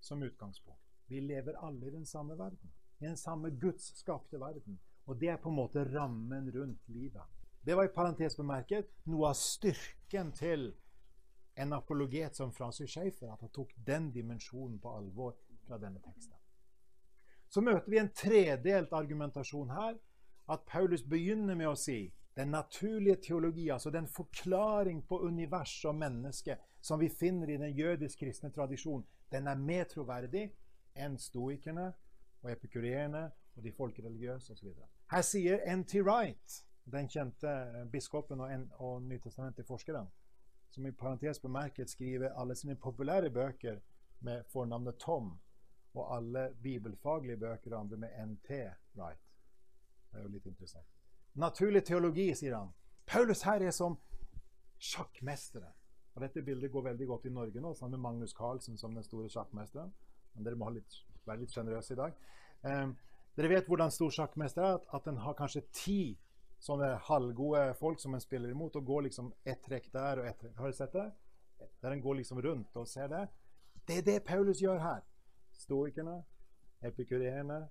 som 0.00 0.22
utgangspunkt. 0.22 0.82
Vi 1.06 1.20
lever 1.20 1.64
alle 1.66 1.86
i 1.86 1.90
den 1.90 2.06
samme 2.06 2.38
verden. 2.38 2.72
I 2.98 3.04
den 3.04 3.16
samme 3.16 3.50
Guds 3.50 3.98
skapte 3.98 4.40
verden. 4.40 4.80
Og 5.06 5.20
det 5.20 5.28
er 5.28 5.36
på 5.36 5.48
en 5.48 5.56
måte 5.56 5.84
rammen 5.94 6.50
rundt 6.54 6.88
livet. 6.88 7.22
Det 7.68 7.74
var 7.74 7.84
i 7.84 7.88
parentes 7.92 8.32
bemerket 8.36 8.86
noe 9.12 9.28
av 9.28 9.34
styrken 9.36 10.30
til 10.32 10.70
en 11.60 11.74
apologet 11.76 12.38
som 12.38 12.48
Francis 12.56 12.94
Schaefer, 12.94 13.28
at 13.28 13.42
han 13.44 13.50
tok 13.52 13.74
den 13.84 14.06
dimensjonen 14.14 14.78
på 14.80 14.92
alvor 14.96 15.34
fra 15.66 15.76
denne 15.76 16.00
teksten. 16.00 16.32
Så 17.52 17.60
møter 17.60 17.90
vi 17.92 17.98
en 18.00 18.08
tredelt 18.16 18.94
argumentasjon 18.96 19.68
her. 19.68 19.98
At 20.48 20.64
Paulus 20.64 21.02
begynner 21.04 21.58
med 21.60 21.68
å 21.68 21.74
si 21.76 22.06
den 22.40 22.54
naturlige 22.54 23.18
teologi, 23.26 23.66
altså 23.68 23.92
den 23.92 24.08
forklaring 24.08 25.02
på 25.04 25.18
univers 25.28 25.74
og 25.84 25.98
menneske 26.00 26.56
som 26.80 26.96
vi 27.02 27.10
finner 27.12 27.52
i 27.52 27.58
den 27.60 27.76
jødisk-kristne 27.76 28.48
tradisjonen, 28.56 29.04
den 29.28 29.44
er 29.44 29.60
mer 29.60 29.84
troverdig 29.92 30.46
enn 30.96 31.20
stoikerne 31.20 31.90
og 32.40 32.48
epikureerne 32.54 33.26
og 33.58 33.60
de 33.68 33.74
folkereligiøse 33.76 34.56
osv. 34.56 34.72
Her 35.12 35.28
sier 35.34 35.60
N.T. 35.68 36.00
Wright, 36.00 36.62
den 36.92 37.08
kjente 37.08 37.52
biskopen 37.92 38.40
og, 38.40 38.66
og 38.78 39.02
nytestamentet-forskeren, 39.02 40.08
som 40.70 40.86
i 40.86 40.92
parentes 40.92 41.40
bemerket 41.40 41.90
skriver 41.90 42.34
alle 42.36 42.56
sine 42.56 42.76
populære 42.76 43.30
bøker 43.30 43.80
med 44.20 44.44
fornavnet 44.52 44.98
Tom, 44.98 45.38
og 45.94 46.16
alle 46.16 46.50
bibelfaglige 46.62 47.36
bøker 47.36 47.74
og 47.74 47.80
andre 47.80 47.96
med 47.96 48.26
NT 48.26 48.50
Wright. 48.96 49.24
Det 50.10 50.18
er 50.18 50.22
jo 50.22 50.32
litt 50.32 50.46
interessant. 50.46 50.86
Naturlig 51.34 51.84
teologi, 51.84 52.28
sier 52.34 52.56
han. 52.56 52.70
Paulus 53.06 53.42
her 53.46 53.62
er 53.64 53.74
som 53.74 53.96
sjakkmestere. 54.78 55.72
Og 56.14 56.22
dette 56.22 56.42
bildet 56.42 56.72
går 56.72 56.82
veldig 56.90 57.06
godt 57.06 57.26
i 57.28 57.32
Norge 57.32 57.60
nå, 57.62 57.74
sammen 57.74 57.96
med 57.96 58.04
Magnus 58.04 58.34
Carlsen 58.36 58.78
som 58.78 58.94
den 58.94 59.06
store 59.06 59.28
sjakkmesteren. 59.32 59.92
Men 60.34 60.46
dere 60.46 60.58
må 60.58 60.70
litt, 60.74 60.96
være 61.26 61.44
litt 61.44 61.54
sjenerøse 61.54 61.94
i 61.94 61.98
dag. 61.98 62.16
Um, 62.62 62.94
dere 63.38 63.52
vet 63.52 63.68
hvordan 63.70 63.92
stor 63.94 64.10
sjakkmester 64.14 64.64
er, 64.64 64.80
at, 64.80 64.88
at 64.94 65.06
den 65.06 65.20
har 65.22 65.36
kanskje 65.38 65.62
ti 65.72 66.00
sånne 66.62 66.94
halvgode 67.08 67.74
folk 67.78 68.00
som 68.02 68.14
en 68.14 68.22
spiller 68.22 68.50
imot, 68.50 68.76
og 68.76 68.86
går 68.86 69.06
liksom 69.08 69.32
ett 69.44 69.62
trekk 69.64 69.90
der 69.94 70.22
og 70.22 70.28
ett 70.30 70.38
trekk 70.40 70.56
Har 70.58 70.72
du 70.72 70.78
sett 70.78 70.92
det? 70.92 71.08
Der 71.82 71.94
en 71.94 72.02
går 72.02 72.20
liksom 72.20 72.42
rundt 72.42 72.76
og 72.76 72.88
ser 72.88 73.08
det. 73.10 73.24
Det 73.86 73.98
er 73.98 74.06
det 74.06 74.18
Paulus 74.26 74.60
gjør 74.62 74.78
her. 74.82 75.02
Stoikerne, 75.58 76.20
epikureerne 76.84 77.64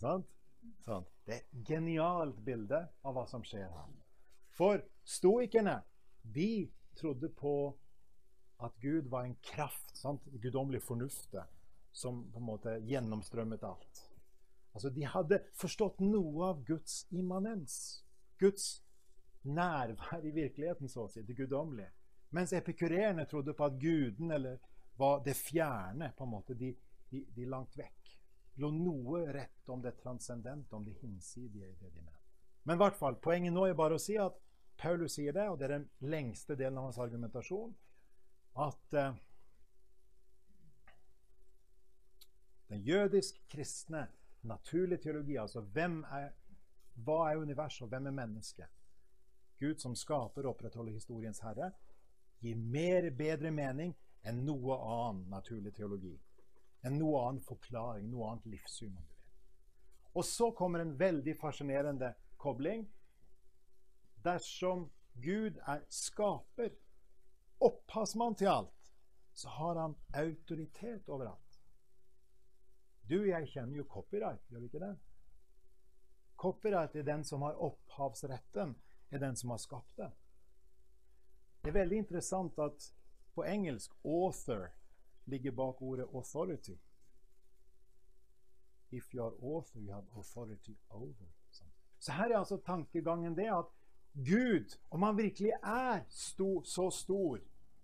Sant? 0.00 0.30
Sånn. 0.86 1.04
Det 1.26 1.34
er 1.34 1.42
et 1.42 1.66
genialt 1.68 2.38
bilde 2.44 2.80
av 3.04 3.16
hva 3.16 3.24
som 3.28 3.44
skjer 3.44 3.68
her. 3.68 3.90
For 4.56 4.80
stoikerne 5.04 5.80
de 6.22 6.70
trodde 6.96 7.28
på 7.36 7.74
at 8.64 8.76
Gud 8.80 9.10
var 9.12 9.26
en 9.26 9.36
kraft, 9.44 9.92
sant? 9.98 10.24
guddommelig 10.40 10.80
fornuft, 10.86 11.36
som 11.92 12.22
på 12.32 12.40
en 12.40 12.48
måte 12.48 12.78
gjennomstrømmet 12.88 13.66
alt. 13.66 14.04
Altså, 14.74 14.90
De 14.90 15.04
hadde 15.06 15.40
forstått 15.54 16.00
noe 16.02 16.48
av 16.50 16.64
Guds 16.66 17.04
immanens. 17.14 18.04
Guds 18.38 18.82
nærvær 19.42 20.24
i 20.24 20.32
virkeligheten, 20.34 20.88
så 20.88 21.06
å 21.06 21.12
si. 21.12 21.22
Det 21.22 21.36
guddommelige. 21.38 21.92
Mens 22.34 22.52
epikureerne 22.56 23.28
trodde 23.30 23.54
på 23.54 23.68
at 23.68 23.78
guden 23.78 24.32
eller 24.34 24.58
var 24.98 25.22
det 25.24 25.36
fjerne, 25.38 26.10
på 26.16 26.26
en 26.26 26.32
måte, 26.32 26.56
de, 26.58 26.72
de, 27.10 27.22
de 27.34 27.46
langt 27.46 27.76
vekk 27.78 28.04
lå 28.54 28.70
noe 28.70 29.24
rett 29.32 29.68
om 29.68 29.82
det 29.82 29.96
transcendente, 30.02 30.76
om 30.76 30.84
det 30.84 30.92
hinsidige 31.00 31.68
i 31.68 31.76
det 31.80 31.90
de 31.90 32.02
mente. 32.02 32.20
Men 32.62 32.76
i 32.76 32.82
hvert 32.84 32.96
fall, 32.96 33.16
poenget 33.20 33.52
nå 33.52 33.66
er 33.66 33.78
bare 33.78 33.98
å 33.98 34.02
si 34.02 34.16
at 34.20 34.36
Paulus 34.80 35.16
sier 35.18 35.34
det, 35.34 35.46
og 35.50 35.58
det 35.58 35.68
er 35.68 35.76
den 35.76 35.88
lengste 36.10 36.56
delen 36.58 36.78
av 36.78 36.88
hans 36.88 37.00
argumentasjon, 37.02 37.74
at 38.62 38.96
uh, 38.98 39.16
den 42.70 42.84
jødisk-kristne 42.86 44.06
naturlige 44.44 45.02
teologi, 45.06 45.36
altså 45.40 45.60
hvem 45.74 46.02
er, 46.12 46.30
hva 47.04 47.30
er 47.30 47.42
universet, 47.42 47.86
og 47.86 47.92
hvem 47.92 48.06
er 48.06 48.18
mennesket? 48.18 48.70
Gud 49.60 49.80
som 49.80 49.94
skaper 49.96 50.44
og 50.44 50.54
opprettholder 50.54 50.92
historiens 50.92 51.40
herre, 51.44 51.72
gir 52.42 52.56
mer 52.56 53.08
bedre 53.16 53.50
mening 53.54 53.94
enn 54.24 54.44
noe 54.44 54.76
annen 54.76 55.28
naturlig 55.32 55.72
teologi 55.76 56.14
enn 56.84 56.98
noe 57.00 57.20
annen 57.24 57.44
forklaring, 57.44 58.08
noe 58.12 58.30
annet 58.30 58.50
livssyn. 58.52 58.92
om 58.96 59.04
du 59.08 59.12
vil. 59.12 59.22
Og 60.14 60.24
så 60.28 60.50
kommer 60.52 60.80
en 60.80 60.98
veldig 60.98 61.36
fascinerende 61.40 62.12
kobling. 62.36 62.84
Dersom 64.24 64.90
Gud 65.14 65.58
er 65.66 65.84
skaper, 65.88 66.74
opphavsmann 67.60 68.36
til 68.36 68.50
alt, 68.52 68.92
så 69.34 69.48
har 69.48 69.80
han 69.80 69.96
autoritet 70.12 71.08
overalt. 71.08 71.43
Du 73.08 73.18
jeg 73.26 73.48
kjenner 73.52 73.76
jo 73.76 73.84
copyright, 73.84 74.40
gjør 74.48 74.62
vi 74.62 74.70
ikke 74.70 74.80
det? 74.80 74.94
Copyright 76.40 76.96
er 76.96 77.06
den 77.06 77.24
som 77.24 77.42
har 77.42 77.58
opphavsretten, 77.60 78.74
er 79.10 79.18
den 79.18 79.36
som 79.36 79.52
har 79.52 79.60
skapt 79.60 79.96
det. 79.96 80.10
Det 81.62 81.70
er 81.70 81.78
veldig 81.78 81.98
interessant 82.04 82.58
at 82.58 82.94
på 83.34 83.44
engelsk 83.44 83.92
'author' 84.04 84.70
ligger 85.24 85.50
bak 85.50 85.82
ordet 85.82 86.06
'authority'. 86.06 86.78
If 88.90 89.14
you 89.14 89.24
are 89.24 89.34
author, 89.42 89.80
you 89.80 89.92
have 89.92 90.06
authority 90.16 90.76
over. 90.90 91.26
Så 91.98 92.12
her 92.12 92.30
er 92.30 92.38
altså 92.38 92.56
tankegangen 92.56 93.36
det 93.36 93.48
at 93.48 93.66
Gud, 94.14 94.78
om 94.90 95.02
han 95.02 95.16
virkelig 95.16 95.52
er 95.62 96.00
stor, 96.08 96.62
så 96.62 96.90
stor 96.90 97.38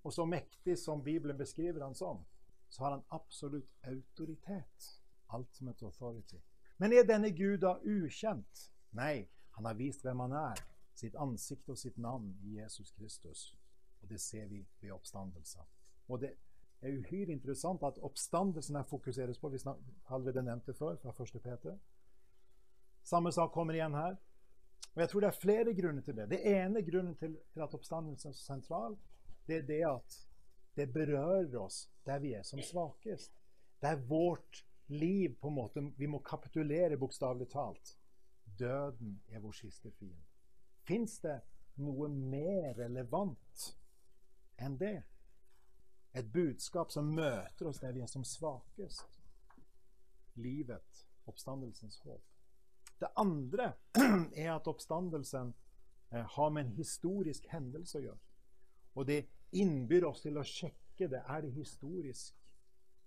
og 0.05 0.13
så 0.13 0.25
mektig 0.25 0.79
som 0.79 1.05
Bibelen 1.05 1.39
beskriver 1.39 1.85
han 1.85 1.95
som, 1.95 2.25
så 2.69 2.85
har 2.85 2.91
han 2.91 3.03
absolutt 3.11 3.71
autoritet. 3.83 5.00
Ultimate 5.35 5.87
authority. 5.87 6.41
Men 6.79 6.93
er 6.93 7.05
denne 7.05 7.31
Gud 7.37 7.61
da 7.63 7.77
ukjent? 7.85 8.71
Nei, 8.97 9.29
han 9.57 9.67
har 9.69 9.77
vist 9.79 10.05
hvem 10.05 10.21
han 10.25 10.33
er. 10.33 10.63
Sitt 10.97 11.17
ansikt 11.17 11.69
og 11.69 11.79
sitt 11.79 11.99
navn 11.99 12.33
i 12.45 12.59
Jesus 12.59 12.91
Kristus. 12.97 13.51
Og 14.03 14.09
det 14.09 14.21
ser 14.21 14.47
vi 14.49 14.65
ved 14.81 14.93
oppstandelsen. 14.93 15.67
Og 16.09 16.21
det 16.21 16.33
er 16.81 16.97
uhyre 16.97 17.33
interessant 17.33 17.83
at 17.85 18.01
oppstandelsen 18.03 18.77
her 18.77 18.89
fokuseres 18.89 19.39
på. 19.39 19.49
Vi 19.49 19.61
allerede 20.09 20.43
nevnt 20.43 20.67
det 20.67 20.77
før, 20.77 20.97
fra 20.97 21.13
1. 21.13 21.43
Peter. 21.43 21.77
Samme 23.03 23.33
sak 23.33 23.53
kommer 23.53 23.75
igjen 23.75 23.95
her. 23.95 24.17
Og 24.95 25.01
jeg 25.03 25.09
tror 25.09 25.21
det 25.21 25.29
er 25.29 25.41
flere 25.43 25.75
grunner 25.75 26.03
til 26.03 26.17
det. 26.17 26.31
Det 26.31 26.41
ene 26.49 26.83
grunnen 26.83 27.15
til 27.17 27.37
at 27.63 27.75
oppstandelsen 27.75 28.31
er 28.31 28.35
så 28.35 28.43
sentral, 28.43 28.97
det 29.47 29.57
er 29.57 29.67
det 29.67 29.85
at 29.87 30.19
det 30.77 30.93
berører 30.93 31.57
oss 31.61 31.85
der 32.07 32.19
vi 32.19 32.33
er 32.35 32.43
som 32.43 32.63
svakest. 32.63 33.33
Det 33.81 33.89
er 33.89 34.03
vårt 34.09 34.65
liv 34.91 35.37
på 35.41 35.49
en 35.49 35.55
måte 35.55 35.85
Vi 35.97 36.07
må 36.07 36.19
kapitulere 36.19 36.99
bokstavelig 36.99 37.49
talt. 37.53 37.97
Døden 38.59 39.21
er 39.29 39.41
vår 39.41 39.53
siste 39.53 39.91
fiende. 39.91 40.27
Fins 40.87 41.21
det 41.23 41.39
noe 41.81 42.09
mer 42.09 42.75
relevant 42.79 43.67
enn 44.61 44.77
det? 44.81 44.99
Et 46.13 46.27
budskap 46.27 46.91
som 46.91 47.13
møter 47.15 47.71
oss 47.71 47.79
der 47.81 47.95
vi 47.95 48.03
er 48.03 48.11
som 48.11 48.25
svakest. 48.27 49.21
Livet, 50.35 51.07
oppstandelsens 51.31 52.01
håp. 52.05 52.25
Det 53.01 53.09
andre 53.17 53.73
er 54.45 54.51
at 54.57 54.69
oppstandelsen 54.69 55.55
eh, 56.11 56.27
har 56.35 56.51
med 56.51 56.67
en 56.67 56.77
historisk 56.77 57.47
hendelse 57.53 58.01
å 58.01 58.05
gjøre. 58.09 58.21
Og 58.99 59.07
det 59.07 59.23
innbyr 59.57 60.09
oss 60.11 60.25
til 60.25 60.39
å 60.39 60.47
sjekke 60.47 61.09
det. 61.09 61.23
Er 61.25 61.47
det 61.47 61.55
historisk 61.55 62.35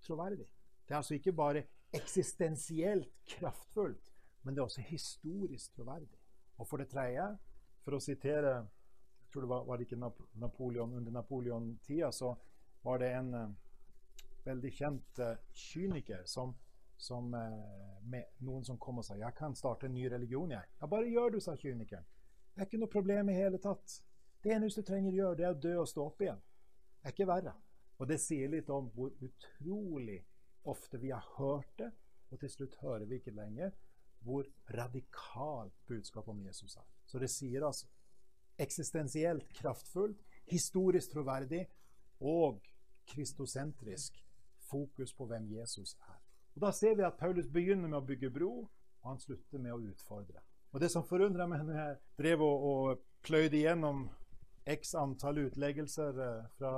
troverdig? 0.06 0.48
Det 0.88 0.96
er 0.96 1.02
altså 1.02 1.20
ikke 1.20 1.36
bare 1.36 1.66
eksistensielt 1.94 3.12
kraftfullt, 3.26 4.12
men 4.42 4.56
det 4.56 4.62
er 4.62 4.70
også 4.70 4.82
historisk 4.82 5.76
troverdig. 5.76 6.20
Og 6.58 6.68
for 6.68 6.82
det 6.82 6.90
tredje, 6.92 7.26
for 7.84 7.98
å 7.98 8.02
sitere 8.04 8.54
jeg 8.54 9.34
tror 9.34 9.46
det 9.46 9.50
var, 9.50 9.64
var 9.66 9.78
det 9.78 9.86
ikke 9.88 10.12
Napoleon, 10.38 10.92
Under 10.94 11.12
Napoleon-tida 11.12 12.12
så 12.14 12.36
var 12.86 13.00
det 13.02 13.08
en 13.18 13.34
uh, 13.34 13.48
veldig 14.46 14.72
kjent 14.78 15.22
uh, 15.26 15.32
kyniker 15.58 16.22
som, 16.30 16.52
som 16.98 17.34
uh, 17.34 17.98
med 18.06 18.30
noen 18.46 18.66
som 18.68 18.78
kom 18.78 19.02
og 19.02 19.06
sa 19.08 19.16
'Jeg 19.18 19.34
kan 19.34 19.56
starte 19.56 19.88
en 19.90 19.94
ny 19.94 20.06
religion, 20.06 20.52
jeg'. 20.52 20.70
'Ja, 20.82 20.88
bare 20.88 21.10
gjør 21.10 21.30
du', 21.30 21.40
sa 21.40 21.56
kynikeren. 21.56 22.06
'Det 22.54 22.62
er 22.62 22.66
ikke 22.66 22.78
noe 22.78 22.94
problem 22.94 23.30
i 23.30 23.34
hele 23.34 23.58
tatt'. 23.58 24.04
Det 24.44 24.52
eneste 24.52 24.82
du 24.82 24.86
trenger 24.86 25.12
å 25.12 25.16
gjøre, 25.16 25.38
det 25.38 25.46
er 25.46 25.56
å 25.56 25.60
dø 25.60 25.78
og 25.80 25.88
stå 25.88 26.06
opp 26.06 26.22
igjen. 26.22 26.42
Det 27.02 27.10
er 27.10 27.12
ikke 27.12 27.28
verre. 27.28 27.54
Og 27.98 28.08
det 28.08 28.20
sier 28.20 28.50
litt 28.50 28.70
om 28.70 28.90
hvor 28.94 29.12
utrolig 29.22 30.20
ofte 30.70 31.00
vi 31.02 31.12
har 31.12 31.26
hørt 31.38 31.70
det, 31.78 31.92
og 32.32 32.40
til 32.40 32.50
slutt 32.50 32.78
hører 32.82 33.06
vi 33.06 33.20
ikke 33.22 33.36
lenger 33.36 33.74
hvor 34.24 34.48
radikalt 34.72 35.74
budskapet 35.88 36.32
om 36.32 36.46
Jesus 36.46 36.76
er. 36.76 36.88
Så 37.06 37.20
det 37.20 37.30
sier 37.30 37.66
altså 37.68 37.88
eksistensielt 38.58 39.50
kraftfullt, 39.58 40.22
historisk 40.48 41.12
troverdig 41.12 41.66
og 42.20 42.62
kristosentrisk 43.08 44.26
fokus 44.70 45.14
på 45.14 45.26
hvem 45.26 45.50
Jesus 45.52 45.98
er. 46.00 46.20
Og 46.56 46.62
Da 46.62 46.72
ser 46.72 46.96
vi 46.96 47.02
at 47.02 47.18
Paulus 47.20 47.48
begynner 47.48 47.88
med 47.88 47.98
å 47.98 48.06
bygge 48.06 48.30
bro, 48.30 48.52
og 49.02 49.10
han 49.10 49.20
slutter 49.20 49.60
med 49.60 49.74
å 49.74 49.82
utfordre. 49.82 50.40
Og 50.72 50.80
Det 50.80 50.92
som 50.92 51.04
forundrer 51.04 51.48
meg 51.48 51.66
når 51.66 51.80
jeg 51.80 51.98
drev 52.18 52.42
og, 52.42 52.64
og 52.64 53.04
pløyde 53.22 53.58
igjennom 53.58 54.08
x 54.66 54.96
antall 54.96 55.38
utleggelser 55.38 56.20
eh, 56.24 56.46
fra 56.58 56.72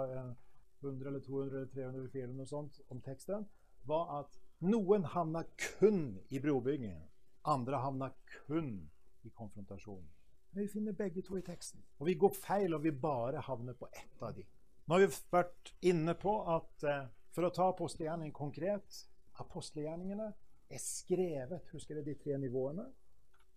100 0.82 1.08
eller 1.08 1.19
200 1.19 1.58
eller 1.58 1.69
300 1.74 2.24
eller 2.24 2.34
noe 2.34 2.50
sånt 2.50 2.82
om 2.89 3.02
teksten, 3.02 3.45
var 3.88 4.19
at 4.19 4.39
noen 4.65 5.06
havna 5.13 5.43
kun 5.60 6.19
i 6.30 6.41
brobyggingen. 6.41 7.04
Andre 7.45 7.80
havna 7.84 8.12
kun 8.48 8.78
i 9.24 9.30
konfrontasjonen. 9.30 10.08
Men 10.52 10.63
vi 10.63 10.71
finner 10.71 10.95
begge 10.95 11.21
to 11.21 11.38
i 11.38 11.43
teksten. 11.43 11.84
Og 12.00 12.08
vi 12.08 12.15
går 12.15 12.34
feil, 12.38 12.74
og 12.74 12.84
vi 12.84 12.91
bare 12.91 13.43
havner 13.43 13.76
på 13.76 13.89
ett 13.91 14.24
av 14.24 14.34
de. 14.36 14.45
Nå 14.86 14.95
har 14.95 15.04
vi 15.04 15.17
vært 15.34 15.74
inne 15.82 16.13
på 16.15 16.36
at 16.56 16.86
eh, 16.88 17.08
for 17.36 17.48
å 17.48 17.54
ta 17.54 17.67
apostelgjerningen 17.71 18.34
konkret 18.36 19.02
Apostelgjerningene 19.43 20.30
er 20.71 20.80
skrevet 20.80 21.74
Husker 21.74 21.98
dere 21.98 22.06
de 22.08 22.15
tre 22.21 22.38
nivåene? 22.39 22.86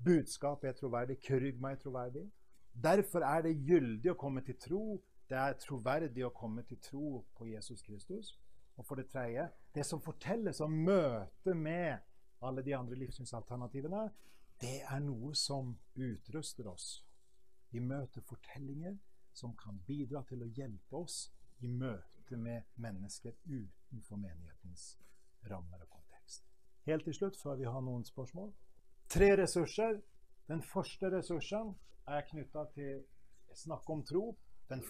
Budskapet 0.05 0.73
er 0.73 0.75
troverdig, 0.79 1.19
krygma 1.23 1.73
er 1.75 1.81
troverdig. 1.83 2.25
Derfor 2.73 3.25
er 3.27 3.43
det 3.47 3.57
gyldig 3.67 4.13
å 4.13 4.19
komme 4.19 4.43
til 4.47 4.59
tro. 4.63 4.83
Det 5.29 5.39
er 5.39 5.57
troverdig 5.59 6.25
å 6.27 6.35
komme 6.35 6.63
til 6.67 6.79
tro 6.83 7.23
på 7.39 7.49
Jesus 7.51 7.83
Kristus. 7.83 8.37
Og 8.79 8.87
for 8.87 9.01
det 9.01 9.09
tredje, 9.11 9.49
det 9.75 9.85
som 9.87 10.01
fortelles 10.03 10.61
om 10.63 10.75
møtet 10.87 11.57
med 11.57 11.99
alle 12.47 12.63
de 12.63 12.75
andre 12.77 12.99
livssynsalternativene, 13.01 14.05
det 14.63 14.81
er 14.87 15.01
noe 15.03 15.35
som 15.39 15.75
utruster 15.95 16.67
oss. 16.71 16.87
Vi 17.71 17.83
møter 17.83 18.23
fortellinger 18.27 18.97
som 19.35 19.55
kan 19.59 19.79
bidra 19.87 20.23
til 20.27 20.43
å 20.43 20.51
hjelpe 20.55 21.03
oss 21.03 21.29
i 21.63 21.69
møte 21.69 22.39
med 22.39 22.67
mennesker 22.79 23.35
utenfor 23.47 24.19
menighetens 24.21 24.95
rammer 25.51 25.83
og 25.83 25.91
kontekst. 25.91 26.47
Helt 26.87 27.05
til 27.05 27.15
slutt, 27.15 27.37
før 27.37 27.59
vi 27.59 27.69
har 27.69 27.83
noen 27.85 28.07
spørsmål. 28.07 28.53
Tre 29.11 29.35
ressurser. 29.43 30.01
Den 30.49 30.63
første 30.63 31.11
ressursen 31.13 31.75
er 32.09 32.27
knytta 32.31 32.65
til 32.75 33.03
snakk 33.55 33.91
om 33.91 34.03
tro. 34.07 34.25
Den 34.71 34.83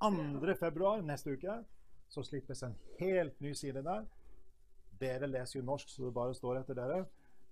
2. 0.00 0.54
februar 0.58 1.02
neste 1.06 1.34
uke 1.34 1.60
så 2.10 2.24
slippes 2.26 2.62
en 2.66 2.76
helt 2.98 3.40
ny 3.40 3.54
side 3.54 3.82
der. 3.86 4.04
Dere 5.00 5.30
leser 5.30 5.60
jo 5.60 5.66
norsk, 5.66 5.88
så 5.88 6.04
det 6.08 6.14
bare 6.14 6.34
står 6.36 6.60
etter 6.60 6.76
dere 6.76 7.04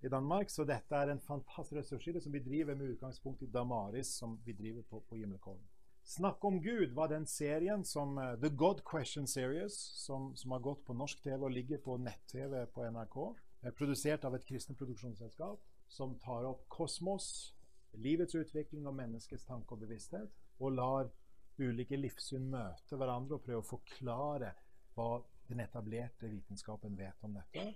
i 0.04 0.10
Danmark. 0.12 0.50
Så 0.50 0.66
dette 0.68 0.94
er 0.94 1.12
en 1.12 1.22
fantastisk 1.22 1.78
ressursside 1.78 2.20
som 2.20 2.34
vi 2.34 2.42
driver 2.44 2.74
med 2.74 2.94
utgangspunkt 2.94 3.42
i 3.42 3.50
Damaris, 3.50 4.10
som 4.18 4.38
vi 4.44 4.52
driver 4.52 4.82
på 4.90 5.02
på 5.08 5.16
Gimlekollen. 5.16 5.64
Snakk 6.08 6.44
om 6.44 6.62
Gud 6.62 6.94
var 6.96 7.08
den 7.08 7.26
serien 7.26 7.84
som 7.84 8.16
uh, 8.18 8.34
The 8.40 8.48
God 8.56 8.80
Question 8.90 9.26
Series, 9.26 9.74
som, 10.06 10.36
som, 10.36 10.50
har 10.50 10.62
gått 10.64 10.84
på 10.84 10.94
norsk 10.96 11.20
TV 11.22 11.44
og 11.44 11.52
ligger 11.52 11.82
på 11.84 11.98
nett-TV 12.00 12.62
på 12.72 12.86
NRK. 12.90 13.16
Er 13.62 13.74
produsert 13.76 14.24
av 14.24 14.34
et 14.34 14.46
kristent 14.48 14.78
produksjonsselskap 14.78 15.60
som 15.88 16.14
tar 16.22 16.46
opp 16.48 16.64
kosmos, 16.72 17.52
livets 17.92 18.34
utvikling 18.34 18.86
og 18.88 18.96
menneskets 18.96 19.44
tanke 19.44 19.74
og 19.74 19.82
bevissthet, 19.84 20.32
og 20.58 20.78
lar 20.78 21.12
ulike 21.60 21.98
livssyn 21.98 22.46
møter 22.50 23.00
hverandre 23.00 23.38
og 23.38 23.44
prøver 23.44 23.62
å 23.62 23.68
forklare 23.68 24.54
hva 24.94 25.10
den 25.48 25.62
etablerte 25.64 26.28
vitenskapen 26.28 26.96
vet 26.98 27.24
om 27.24 27.36
dette. 27.38 27.66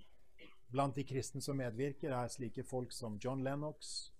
Blant 0.73 0.95
de 0.97 1.05
kristne 1.05 1.41
som 1.41 1.57
medvirker, 1.57 2.13
er 2.13 2.31
slike 2.31 2.65
folk 2.65 2.93
som 2.93 3.19
John 3.21 3.43
Lennox, 3.45 4.11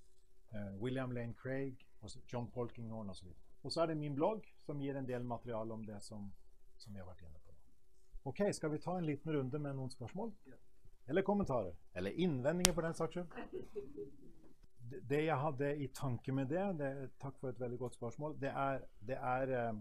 uh, 0.53 0.75
William 0.81 1.11
Lane 1.11 1.33
Craig, 1.37 1.85
John 2.27 2.49
Polkinghorn 2.51 3.09
osv. 3.09 3.31
Og 3.63 3.71
så 3.71 3.83
er 3.83 3.93
det 3.93 3.97
min 3.97 4.15
blogg, 4.15 4.45
som 4.65 4.81
gir 4.81 4.97
en 4.99 5.07
del 5.07 5.23
materiale 5.23 5.73
om 5.73 5.85
det 5.85 6.01
som, 6.03 6.27
som 6.77 6.93
vi 6.93 6.99
har 6.99 7.07
vært 7.07 7.23
inne 7.25 7.39
på. 7.39 7.55
Ok, 8.29 8.45
Skal 8.53 8.71
vi 8.71 8.79
ta 8.79 8.97
en 8.97 9.05
liten 9.05 9.31
runde 9.33 9.59
med 9.59 9.75
noen 9.75 9.91
spørsmål? 9.91 10.31
Eller 11.07 11.21
kommentarer? 11.21 11.73
Eller 11.93 12.11
innvendinger, 12.11 12.73
på 12.73 12.81
den 12.81 12.93
saks 12.95 13.17
skyld? 13.17 14.22
Det 15.09 15.23
jeg 15.25 15.39
hadde 15.39 15.69
i 15.83 15.87
tanke 15.95 16.33
med 16.35 16.51
det, 16.51 16.63
det, 16.79 16.91
Takk 17.21 17.39
for 17.39 17.49
et 17.49 17.59
veldig 17.59 17.79
godt 17.79 17.97
spørsmål. 17.97 18.37
Det 18.41 18.49
er, 18.49 18.83
det 19.07 19.17
er 19.17 19.53
uh, 19.73 19.79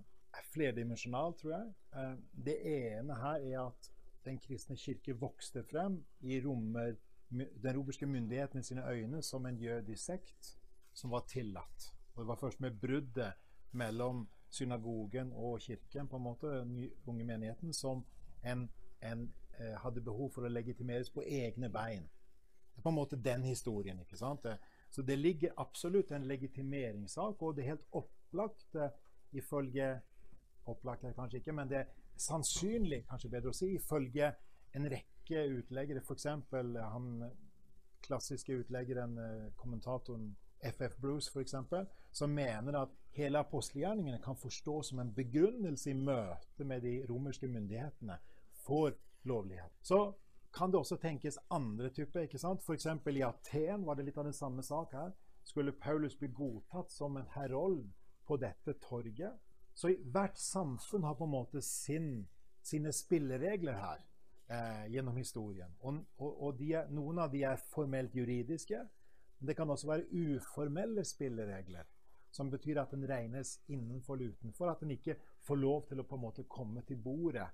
flerdimensjonalt, 0.52 1.40
tror 1.40 1.54
jeg. 1.56 1.72
Uh, 1.96 2.44
det 2.46 2.56
ene 2.68 3.16
her 3.20 3.46
er 3.52 3.58
at 3.66 3.90
den 4.24 4.38
kristne 4.38 4.76
kirke 4.76 5.16
vokste 5.18 5.64
frem 5.66 5.98
i 6.20 6.40
romer, 6.44 6.94
den 7.30 7.76
romerske 7.76 8.06
myndigheten 8.06 8.60
i 8.60 8.62
sine 8.62 8.84
øyne 8.88 9.22
som 9.22 9.46
en 9.46 9.58
jødisk 9.58 10.04
sekt 10.04 10.56
som 10.92 11.10
var 11.10 11.24
tillatt. 11.28 11.92
Og 12.14 12.22
det 12.22 12.28
var 12.28 12.36
først 12.36 12.60
med 12.60 12.70
bruddet 12.80 13.32
mellom 13.72 14.28
synagogen 14.50 15.32
og 15.32 15.60
kirken, 15.60 16.08
på 16.08 16.16
en 16.16 16.22
måte, 16.22 16.46
den 16.46 16.90
unge 17.06 17.24
menigheten, 17.24 17.72
som 17.72 18.04
en, 18.44 18.70
en 19.02 19.32
eh, 19.58 19.76
hadde 19.80 20.04
behov 20.04 20.30
for 20.34 20.44
å 20.44 20.52
legitimeres 20.52 21.10
på 21.10 21.24
egne 21.24 21.70
bein. 21.72 22.04
Det 22.72 22.80
er 22.80 22.84
på 22.84 22.92
en 22.92 22.98
måte 22.98 23.16
den 23.16 23.44
historien. 23.44 24.00
ikke 24.00 24.16
sant? 24.16 24.44
Det, 24.44 24.58
så 24.92 25.02
det 25.02 25.16
ligger 25.18 25.54
absolutt 25.56 26.12
en 26.12 26.26
legitimeringssak, 26.28 27.42
og 27.42 27.56
det 27.56 27.64
er 27.64 27.74
helt 27.74 27.86
opplagt 28.02 28.76
eh, 28.76 28.96
ifølge 29.32 30.00
Opplagt 30.70 31.02
er 31.02 31.14
kanskje 31.16 31.40
ikke, 31.40 31.52
men 31.58 31.66
det 31.66 31.78
er 31.80 31.88
sannsynlig, 32.22 33.00
kanskje 33.08 33.32
bedre 33.32 33.50
å 33.50 33.56
si, 33.56 33.72
ifølge 33.74 34.28
en 34.78 34.84
rekke 34.92 35.40
utleggere, 35.56 35.98
f.eks. 36.06 36.28
han 36.54 37.08
klassiske 38.06 38.60
utleggeren, 38.60 39.16
eh, 39.18 39.48
kommentatoren 39.58 40.36
FF 40.62 40.96
Bruce, 41.00 41.30
f.eks., 41.34 41.54
som 42.12 42.30
mener 42.30 42.78
at 42.78 42.94
hele 43.16 43.42
apostelgjerningene 43.42 44.20
kan 44.22 44.36
forstås 44.36 44.92
som 44.92 45.00
en 45.02 45.14
begrunnelse 45.14 45.90
i 45.90 45.98
møte 45.98 46.64
med 46.64 46.86
de 46.86 47.00
romerske 47.08 47.48
myndighetene 47.48 48.18
for 48.62 48.94
lovlighet. 49.28 49.72
Så 49.82 50.12
kan 50.52 50.72
det 50.72 50.78
også 50.78 50.96
tenkes 51.00 51.38
andre 51.50 51.90
typer. 51.90 52.20
ikke 52.20 52.38
sant? 52.38 52.60
F.eks. 52.60 52.86
i 52.86 53.22
Aten 53.22 53.86
var 53.86 53.96
det 53.96 54.04
litt 54.04 54.18
av 54.18 54.28
den 54.28 54.36
samme 54.36 54.62
sak 54.62 54.92
her. 54.92 55.12
Skulle 55.44 55.72
Paulus 55.72 56.16
bli 56.18 56.28
godtatt 56.28 56.92
som 56.92 57.16
en 57.16 57.28
herold 57.34 57.88
på 58.26 58.36
dette 58.36 58.74
torget? 58.84 59.38
Så 59.74 59.94
hvert 60.12 60.38
samfunn 60.38 61.04
har 61.04 61.16
på 61.16 61.24
en 61.24 61.32
måte 61.32 61.62
sin, 61.64 62.26
sine 62.62 62.92
spilleregler 62.92 63.78
her 63.80 64.04
eh, 64.52 64.92
gjennom 64.92 65.16
historien. 65.16 65.72
Og, 65.80 66.02
og, 66.18 66.42
og 66.42 66.62
er, 66.68 66.90
noen 66.92 67.22
av 67.24 67.32
de 67.32 67.42
er 67.48 67.64
formelt 67.72 68.14
juridiske. 68.14 68.84
Men 69.38 69.48
det 69.48 69.56
kan 69.56 69.70
også 69.70 69.88
være 69.88 70.36
uformelle 70.36 71.04
spilleregler. 71.08 71.88
Som 72.32 72.50
betyr 72.52 72.80
at 72.80 72.92
den 72.92 73.08
regnes 73.08 73.58
innenfor 73.68 74.14
eller 74.14 74.36
utenfor. 74.36 74.70
At 74.70 74.84
den 74.84 74.92
ikke 74.94 75.16
får 75.40 75.56
lov 75.56 75.88
til 75.88 76.00
å 76.00 76.06
på 76.06 76.20
en 76.20 76.26
måte 76.28 76.44
komme 76.48 76.84
til 76.86 77.00
bordet, 77.00 77.48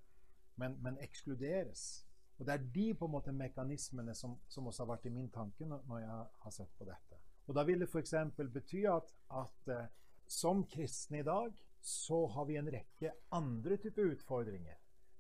men, 0.59 0.77
men 0.83 0.99
ekskluderes. 1.03 2.08
Og 2.39 2.47
Det 2.47 2.55
er 2.55 2.67
de 2.75 2.95
på 2.95 3.07
en 3.07 3.13
måte 3.13 3.33
mekanismene 3.35 4.15
som, 4.15 4.37
som, 4.49 4.67
også 4.67 4.85
har 4.85 4.93
vært 4.93 5.07
i 5.11 5.15
min 5.15 5.31
tanke 5.35 5.67
når 5.67 5.99
jeg 5.99 6.27
har 6.45 6.55
sett 6.55 6.71
på 6.79 6.87
dette. 6.87 7.19
Og 7.49 7.57
da 7.57 7.65
vil 7.67 7.81
det 7.83 7.89
f.eks. 7.89 8.15
bety 8.39 8.85
at, 8.87 9.11
at 9.35 9.73
uh, 9.73 9.87
som 10.29 10.63
kristne 10.71 11.23
i 11.23 11.27
dag 11.27 11.55
så 11.81 12.27
har 12.35 12.45
vi 12.45 12.59
en 12.61 12.71
rekke 12.71 13.13
andre 13.35 13.79
typer 13.83 14.13
utfordringer. 14.13 14.77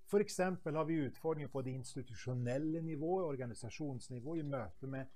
F.eks. 0.08 0.38
har 0.38 0.84
vi 0.84 1.00
utfordringer 1.06 1.48
på 1.48 1.62
det 1.62 1.70
institusjonelle 1.70 2.82
nivået, 2.82 3.24
organisasjonsnivået, 3.24 4.38
i 4.38 4.48
møte 4.48 4.86
med 4.86 5.06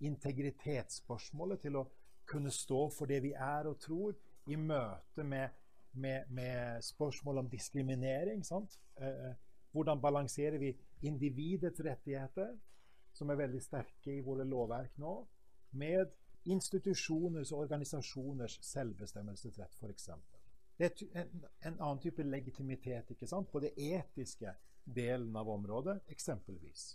integritetsspørsmålet, 0.00 1.60
til 1.60 1.78
å 1.78 1.86
kunne 2.26 2.50
stå 2.50 2.88
for 2.90 3.10
det 3.10 3.20
vi 3.22 3.32
er 3.32 3.68
og 3.70 3.78
tror, 3.82 4.16
i 4.46 4.56
møte 4.58 5.24
med, 5.24 5.48
med, 5.92 6.26
med 6.28 6.82
spørsmål 6.82 7.44
om 7.44 7.50
diskriminering. 7.50 8.42
Eh, 8.98 9.34
hvordan 9.72 10.00
balanserer 10.00 10.58
vi 10.58 10.72
individets 11.06 11.80
rettigheter, 11.84 12.56
som 13.12 13.30
er 13.30 13.40
veldig 13.42 13.60
sterke 13.62 14.14
i 14.14 14.24
våre 14.24 14.44
lovverk 14.48 14.96
nå, 15.02 15.14
med 15.78 16.12
institusjoners 16.44 17.52
og 17.52 17.66
organisasjoners 17.66 18.58
selvbestemmelsesrett, 18.66 19.76
f.eks. 19.78 20.08
Det 20.78 20.88
er 20.88 21.20
en, 21.20 21.44
en, 21.60 21.76
annen 21.76 22.00
type 22.02 22.24
legitimitet 22.26 23.12
ikke 23.14 23.28
sant? 23.28 23.50
på 23.52 23.60
det 23.62 23.74
etiske 23.76 24.54
delen 24.84 25.36
av 25.36 25.50
området, 25.52 26.00
eksempelvis. 26.10 26.86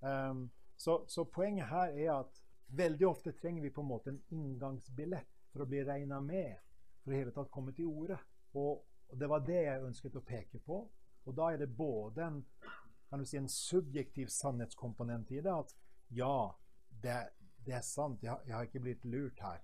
Um, 0.00 0.46
så, 0.76 1.02
så, 1.08 1.24
poenget 1.24 1.68
her 1.68 1.92
er 1.92 2.12
at 2.14 2.40
veldig 2.66 3.06
ofte 3.06 3.34
trenger 3.36 3.62
vi 3.62 3.70
på 3.70 3.82
en 3.82 3.90
måte 3.90 4.10
en 4.10 4.22
inngangsbillett 4.32 5.42
for 5.52 5.64
å 5.64 5.68
bli 5.68 5.82
regna 5.84 6.20
med, 6.24 6.56
for 7.02 7.12
i 7.12 7.20
hele 7.20 7.34
tatt 7.34 7.52
komme 7.52 7.74
til 7.76 7.90
orde. 7.90 8.16
Og, 8.54 8.80
og, 9.08 9.18
det 9.20 9.28
var 9.28 9.44
det 9.46 9.60
jeg 9.60 9.84
ønsket 9.84 10.16
å 10.16 10.24
peke 10.26 10.62
på. 10.64 10.80
Og 11.22 11.36
da 11.36 11.52
er 11.52 11.60
det 11.60 11.68
både 11.76 12.24
en, 12.24 12.40
kan 13.12 13.20
du 13.20 13.26
si, 13.26 13.36
en 13.36 13.48
subjektiv 13.48 14.26
sannhetskomponent 14.32 15.30
i 15.30 15.40
det, 15.44 15.52
at 15.52 15.74
ja, 16.16 16.54
det, 17.02 17.16
det 17.66 17.74
er 17.76 17.84
sant, 17.84 18.22
jeg, 18.24 18.38
jeg, 18.46 18.54
har 18.56 18.64
ikke 18.64 18.80
blitt 18.80 19.04
lurt 19.04 19.42
her. 19.44 19.58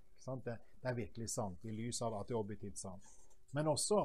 Det, 0.44 0.58
det, 0.82 0.90
er 0.90 0.98
virkelig 0.98 1.30
sant, 1.32 1.64
i 1.64 1.72
lys 1.72 2.02
av 2.04 2.18
at 2.18 2.28
det 2.28 2.37
er 2.37 2.42
objektivt 2.42 2.76
sant. 2.76 3.08
Men 3.56 3.70
også, 3.72 4.02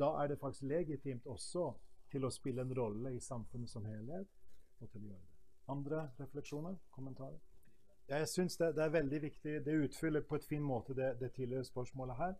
da 0.00 0.14
er 0.22 0.32
det 0.32 0.38
faktisk 0.40 0.64
legitimt 0.70 1.28
også 1.28 1.66
til 2.08 2.24
å 2.24 2.32
spille 2.32 2.64
en 2.64 2.72
rolle 2.72 3.12
i 3.12 3.20
samfunnet 3.20 3.68
som 3.68 3.84
helhet. 3.84 4.32
og 4.80 4.88
til 4.88 5.04
å 5.04 5.10
gjøre 5.10 5.20
det. 5.26 5.36
Andre 5.76 6.02
refleksjoner? 6.16 6.80
Kommentarer? 6.90 7.36
Jeg 8.08 8.32
syns 8.32 8.56
det, 8.56 8.72
det, 8.80 8.84
er 8.86 8.96
veldig 8.96 9.22
viktig. 9.28 9.58
Det 9.66 9.78
utfyller 9.84 10.24
på 10.24 10.40
et 10.40 10.48
fin 10.54 10.64
måte 10.64 10.96
det, 10.96 11.18
det 11.20 11.34
tidligere 11.36 11.68
spørsmålet 11.68 12.16
her. 12.16 12.34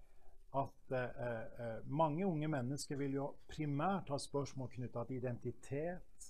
At 0.56 0.96
eh, 0.96 1.20
eh, 1.60 1.78
mange 1.84 2.24
unge 2.26 2.48
mennesker 2.48 2.96
vil 2.96 3.20
jo 3.20 3.28
primært 3.52 4.08
ha 4.08 4.18
spørsmål 4.18 4.72
knytta 4.72 5.04
til 5.04 5.20
identitet 5.20 6.29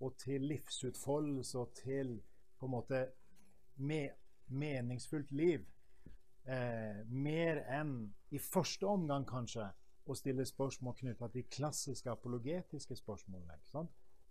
og 0.00 0.16
til 0.20 0.44
livsutfoldelse 0.50 1.58
og 1.58 1.72
til 1.74 2.18
på 2.58 2.66
en 2.66 2.72
måte 2.72 3.00
me, 3.76 4.02
meningsfullt 4.48 5.32
liv 5.32 5.64
eh, 6.46 7.02
mer 7.08 7.62
enn 7.78 7.96
i 8.34 8.40
første 8.42 8.86
omgang 8.88 9.26
kanskje 9.28 9.66
å 10.06 10.14
stille 10.14 10.46
spørsmål 10.46 10.94
knytta 11.00 11.28
til 11.34 11.48
klassiske 11.50 12.10
apologetiske 12.10 12.96
spørsmål. 12.96 13.48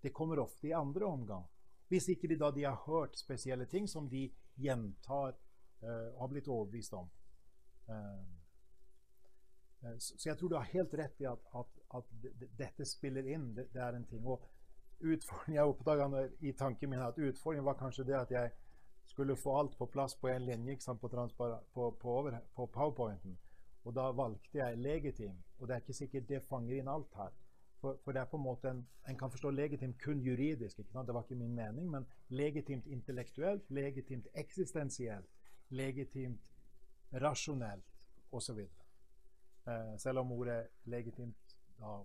Det 0.02 0.14
kommer 0.16 0.40
ofte 0.40 0.70
i 0.70 0.76
andre 0.78 1.06
omgang. 1.06 1.44
Hvis 1.92 2.08
ikke 2.10 2.30
de 2.32 2.38
da 2.40 2.52
de 2.52 2.64
har 2.64 2.80
hørt 2.86 3.18
spesielle 3.20 3.68
ting 3.70 3.88
som 3.90 4.08
de 4.10 4.30
gjentar 4.56 5.36
eh, 5.82 6.08
og 6.14 6.22
har 6.24 6.32
blitt 6.32 6.48
overbevist 6.48 6.96
om. 6.98 7.12
Eh, 7.90 8.24
eh 9.84 9.98
så 10.00 10.30
jeg 10.30 10.38
tror 10.38 10.50
du 10.50 10.56
har 10.56 10.72
helt 10.72 10.94
rett 10.98 11.22
i 11.22 11.28
at, 11.30 11.50
at, 11.54 11.82
at 12.00 12.16
dette 12.58 12.86
spiller 12.86 13.28
inn. 13.28 13.52
Det, 13.56 13.68
det, 13.74 13.82
er 13.82 14.00
en 14.00 14.08
ting. 14.08 14.26
Og 14.26 14.48
utfordringen 15.00 15.58
jeg 15.60 15.72
oppdaga 15.72 16.28
i 16.40 16.52
tanken 16.54 16.90
min, 16.90 17.00
at 17.00 17.18
utfordringen 17.18 17.66
var 17.66 17.80
kanskje 17.80 18.06
det 18.08 18.16
at 18.20 18.32
jeg 18.32 18.52
skulle 19.06 19.36
få 19.36 19.60
alt 19.60 19.78
på 19.78 19.86
plass 19.86 20.16
på 20.16 20.28
en 20.28 20.46
linje 20.46 20.80
sant, 20.80 21.02
på, 21.02 21.08
på, 21.08 21.92
på, 22.02 22.32
på, 22.56 22.66
powerpointen. 22.66 23.38
Og 23.86 23.94
da 23.94 24.10
valgte 24.12 24.58
jeg 24.58 24.78
legitim. 24.78 25.36
Og 25.60 25.68
det 25.68 25.76
er 25.76 25.84
ikke 25.84 25.94
sikkert 25.94 26.30
det 26.30 26.42
fanger 26.50 26.80
inn 26.80 26.90
alt 26.90 27.14
her. 27.16 27.34
For, 27.82 28.00
for 28.04 28.16
det 28.16 28.22
er 28.22 28.30
på 28.32 28.38
en 28.40 28.44
måte 28.44 28.72
en, 28.72 28.82
en 29.10 29.18
kan 29.18 29.32
forstå 29.32 29.52
legitimt 29.54 30.00
kun 30.02 30.24
juridisk. 30.26 30.78
Det 30.78 31.14
var 31.14 31.22
ikke 31.22 31.38
min 31.38 31.54
mening. 31.56 31.92
Men 31.92 32.08
legitimt 32.30 32.88
intellektuelt, 32.88 33.70
legitimt 33.70 34.28
eksistensielt, 34.34 35.30
legitimt 35.70 36.42
rasjonelt 37.22 37.86
osv. 38.32 38.66
Eh, 39.70 39.94
selv 39.98 40.20
om 40.20 40.32
ordet 40.32 40.68
legitimt 40.84 41.56
da, 41.78 42.00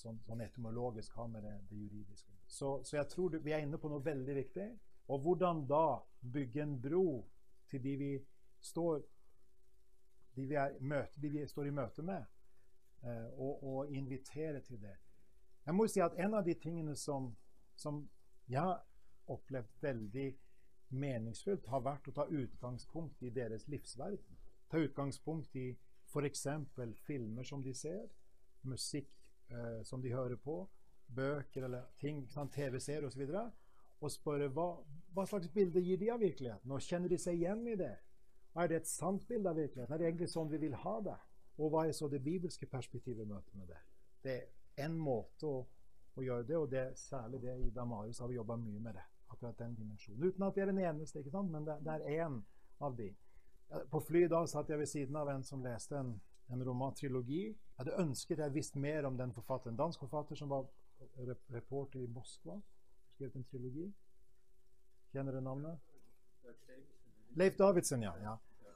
sånn, 0.00 0.18
sånn 0.26 0.40
etymologisk 0.44 1.14
har 1.18 1.28
med 1.30 1.44
det, 1.44 1.54
det 1.70 1.78
juridiske. 1.78 2.32
Så, 2.46 2.78
så 2.84 2.96
jeg 2.96 3.08
tror 3.12 3.36
vi 3.44 3.52
er 3.54 3.64
inne 3.64 3.78
på 3.78 3.90
noe 3.92 4.04
veldig 4.04 4.36
viktig. 4.40 4.68
Og 5.10 5.22
hvordan 5.24 5.64
da 5.66 6.00
bygge 6.20 6.62
en 6.62 6.76
bro 6.80 7.04
til 7.70 7.82
de 7.82 7.94
vi 7.96 8.10
står, 8.60 9.00
de 10.36 10.46
vi 10.46 10.58
er, 10.58 10.76
møte, 10.80 11.20
de 11.20 11.30
vi 11.34 11.46
står 11.48 11.70
i 11.70 11.74
møte 11.74 12.04
med, 12.06 12.26
eh, 13.02 13.26
og, 13.32 13.64
og, 13.64 13.90
invitere 13.94 14.60
til 14.60 14.80
det. 14.82 14.96
Jeg 15.66 15.74
må 15.74 15.84
jo 15.84 15.92
si 15.92 16.00
at 16.00 16.16
En 16.18 16.34
av 16.34 16.44
de 16.44 16.54
tingene 16.54 16.96
som, 16.96 17.34
som 17.76 18.08
jeg 18.48 18.60
har 18.60 18.80
opplevd 19.30 19.82
veldig 19.82 20.28
meningsfullt, 20.88 21.66
har 21.70 21.84
vært 21.86 22.08
å 22.10 22.14
ta 22.14 22.26
utgangspunkt 22.26 23.22
i 23.22 23.30
deres 23.30 23.68
livsverden. 23.68 24.38
Ta 24.70 24.78
utgangspunkt 24.78 25.56
i 25.56 25.70
f.eks. 26.10 26.46
filmer 27.06 27.46
som 27.46 27.62
de 27.62 27.74
ser, 27.74 28.08
musikk 28.62 29.19
eh, 29.50 29.80
som 29.84 30.02
de 30.02 30.12
hører 30.14 30.38
på, 30.40 30.62
bøker 31.10 31.66
eller 31.66 31.90
ting, 31.98 32.22
TV-serier 32.30 33.06
osv 33.06 33.26
og 34.00 34.12
spørre 34.12 34.48
hva, 34.54 34.68
hva, 35.14 35.26
slags 35.28 35.50
bilde 35.52 35.82
gir 35.84 35.98
de 36.00 36.08
av 36.12 36.22
virkeligheten, 36.22 36.72
og 36.72 36.84
kjenner 36.84 37.12
de 37.12 37.18
seg 37.20 37.36
igjen 37.36 37.66
i 37.68 37.76
det? 37.76 37.92
Er 38.58 38.70
det 38.70 38.80
et 38.80 38.88
sant 38.88 39.26
bilde 39.28 39.50
av 39.50 39.58
virkeligheten? 39.60 39.92
Er 39.94 40.00
det 40.00 40.08
egentlig 40.08 40.30
sånn 40.32 40.48
vi 40.50 40.60
vil 40.62 40.76
ha 40.82 40.94
det? 41.04 41.18
Og 41.60 41.72
hva 41.72 41.84
er 41.86 41.92
så 41.96 42.08
det 42.08 42.22
bibelske 42.24 42.66
perspektivet 42.70 43.26
i 43.26 43.28
møte 43.28 43.58
med 43.58 43.68
det? 43.70 43.80
Det 44.24 44.36
er 44.36 44.86
én 44.86 44.96
måte 44.96 45.46
å, 45.46 45.60
å, 46.16 46.24
gjøre 46.24 46.46
det, 46.48 46.56
og 46.56 46.70
det 46.72 46.84
særlig 46.98 47.42
det 47.44 47.58
i 47.60 47.70
Damarius 47.74 48.22
har 48.24 48.30
vi 48.30 48.38
jobba 48.38 48.56
mye 48.60 48.80
med 48.80 48.96
det. 48.96 49.04
Akkurat 49.30 49.60
den 49.60 49.76
dimensjonen. 49.76 50.24
Uten 50.24 50.46
at 50.48 50.56
det 50.56 50.64
er 50.64 50.72
den 50.72 50.82
eneste, 50.82 51.20
ikke 51.20 51.34
sant? 51.34 51.52
men 51.52 51.68
det, 51.68 51.76
det 51.84 51.98
er 51.98 52.24
én 52.24 52.40
av 52.80 52.96
de. 52.96 53.12
På 53.92 54.00
flyet 54.02 54.32
da 54.32 54.40
satt 54.50 54.72
jeg 54.72 54.80
ved 54.80 54.90
siden 54.90 55.20
av 55.20 55.28
en 55.30 55.44
som 55.46 55.62
leste 55.62 56.00
en, 56.00 56.14
en 56.50 56.64
romantrilogi. 56.66 57.52
Jeg 57.80 57.86
hadde 57.86 58.02
ønsket 58.02 58.40
jeg 58.44 58.52
visste 58.52 58.78
mer 58.78 59.06
om 59.08 59.14
den 59.16 59.30
forfatteren. 59.32 59.72
En 59.72 59.78
dansk 59.78 60.02
forfatter 60.04 60.36
som 60.36 60.50
var 60.52 60.66
reporter 61.48 62.02
i 62.02 62.08
Moskva 62.12 62.58
skrevet 63.14 63.38
en 63.38 63.46
trilogi. 63.48 63.86
Kjenner 65.14 65.32
du 65.32 65.40
navnet? 65.40 65.80
Leif 67.40 67.56
Davidsen, 67.56 68.04
ja. 68.04 68.12
ja. 68.20 68.34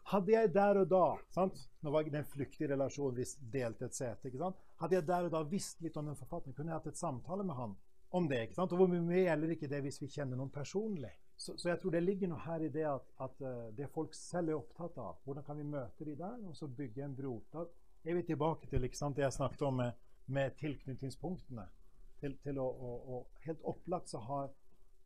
Hadde 0.09 0.33
jeg 0.33 0.55
der 0.55 0.81
og 0.81 0.89
da 0.89 1.03
sant? 1.37 1.61
Nå 1.85 1.93
var 1.93 2.09
det 2.09 2.23
en 2.23 2.31
flyktig 2.33 2.71
relasjon 2.73 3.13
hvis 3.19 3.37
delte 3.53 3.91
et 3.91 3.99
sete. 3.99 4.31
ikke 4.31 4.41
sant? 4.41 4.65
Hadde 4.81 4.97
jeg 4.97 5.07
der 5.13 5.29
og 5.29 5.37
da 5.37 5.45
visst 5.53 5.85
litt 5.85 6.01
om 6.01 6.09
den 6.09 6.17
forfatteren, 6.17 6.57
kunne 6.57 6.73
jeg 6.73 6.81
hatt 6.81 6.91
et 6.95 7.01
samtale 7.05 7.45
med 7.45 7.61
han 7.61 7.77
om 8.17 8.29
det. 8.29 8.41
ikke 8.47 8.57
sant? 8.57 8.73
Og 8.73 8.81
hvor 8.87 8.89
mye 8.89 9.27
gjelder 9.27 9.53
ikke 9.53 9.69
det 9.69 9.85
hvis 9.85 10.01
vi 10.01 10.11
kjenner 10.17 10.41
noen 10.41 10.53
personlig? 10.55 11.13
Så, 11.37 11.59
så, 11.59 11.75
jeg 11.75 11.81
tror 11.83 11.93
det 11.93 12.05
ligger 12.05 12.33
noe 12.33 12.45
her 12.45 12.63
i 12.65 12.73
det 12.73 12.85
at, 12.89 13.09
at 13.21 13.41
uh, 13.45 13.71
det 13.77 13.93
folk 13.93 14.13
selv 14.17 14.53
er 14.53 14.61
opptatt 14.61 14.97
av, 15.03 15.17
hvordan 15.27 15.45
kan 15.45 15.59
vi 15.59 15.65
møte 15.67 16.07
de 16.07 16.15
der, 16.17 16.37
og 16.47 16.55
så 16.57 16.69
bygge 16.71 17.05
en 17.05 17.17
bro. 17.19 17.41
Da 17.53 17.65
er 18.05 18.15
vi 18.15 18.23
tilbake 18.23 18.69
til 18.69 18.89
sant, 18.93 19.17
det 19.17 19.23
jeg 19.23 19.33
snakket 19.33 19.63
om 19.63 19.81
med, 19.81 19.93
med 20.27 20.51
tilknytningspunktene 20.61 21.67
til, 22.21 22.37
til 22.45 22.59
å, 22.59 22.69
å, 22.69 22.93
å, 23.15 23.27
Helt 23.45 23.65
opplagt 23.65 24.13
så 24.13 24.21
har 24.25 24.53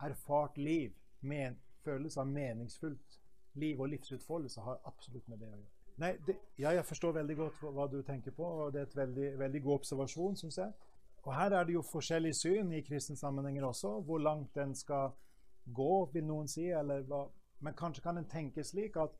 erfart 0.04 0.58
liv 0.58 0.94
med 1.20 1.46
en 1.46 1.58
følelse 1.84 2.20
av 2.20 2.30
meningsfullt 2.30 3.18
liv 3.58 3.80
og 3.80 3.88
livsutfoldelse 3.90 4.62
har 4.62 4.78
absolutt 4.86 5.26
med 5.28 5.40
det 5.40 5.48
å 5.48 5.56
gjøre. 5.56 5.70
Nei, 5.98 6.12
det, 6.26 6.36
ja, 6.58 6.70
jeg 6.76 6.86
forstår 6.86 7.16
veldig 7.16 7.36
godt 7.36 7.62
hva 7.74 7.88
du 7.90 7.96
tenker 8.06 8.34
på, 8.34 8.46
og 8.46 8.74
det 8.74 8.84
er 8.84 8.86
et 8.86 8.96
veldig, 8.96 9.30
veldig 9.40 9.62
god 9.64 9.80
observasjon, 9.80 10.36
syns 10.38 10.60
jeg. 10.60 10.74
Og 11.24 11.32
her 11.34 11.56
er 11.58 11.66
det 11.66 11.74
jo 11.74 11.82
forskjellig 11.82 12.30
syn 12.38 12.70
i 12.72 12.84
kristne 12.86 13.18
sammenhenger 13.18 13.66
også, 13.66 13.96
hvor 14.06 14.22
langt 14.22 14.54
den 14.54 14.76
skal 14.78 15.10
gå, 15.74 16.04
vil 16.12 16.28
noen 16.28 16.46
si. 16.48 16.68
eller 16.70 17.02
hva. 17.08 17.24
Men 17.66 17.74
kanskje 17.74 18.04
kan 18.04 18.20
en 18.20 18.28
tenke 18.30 18.62
slik 18.64 18.96
at, 18.96 19.16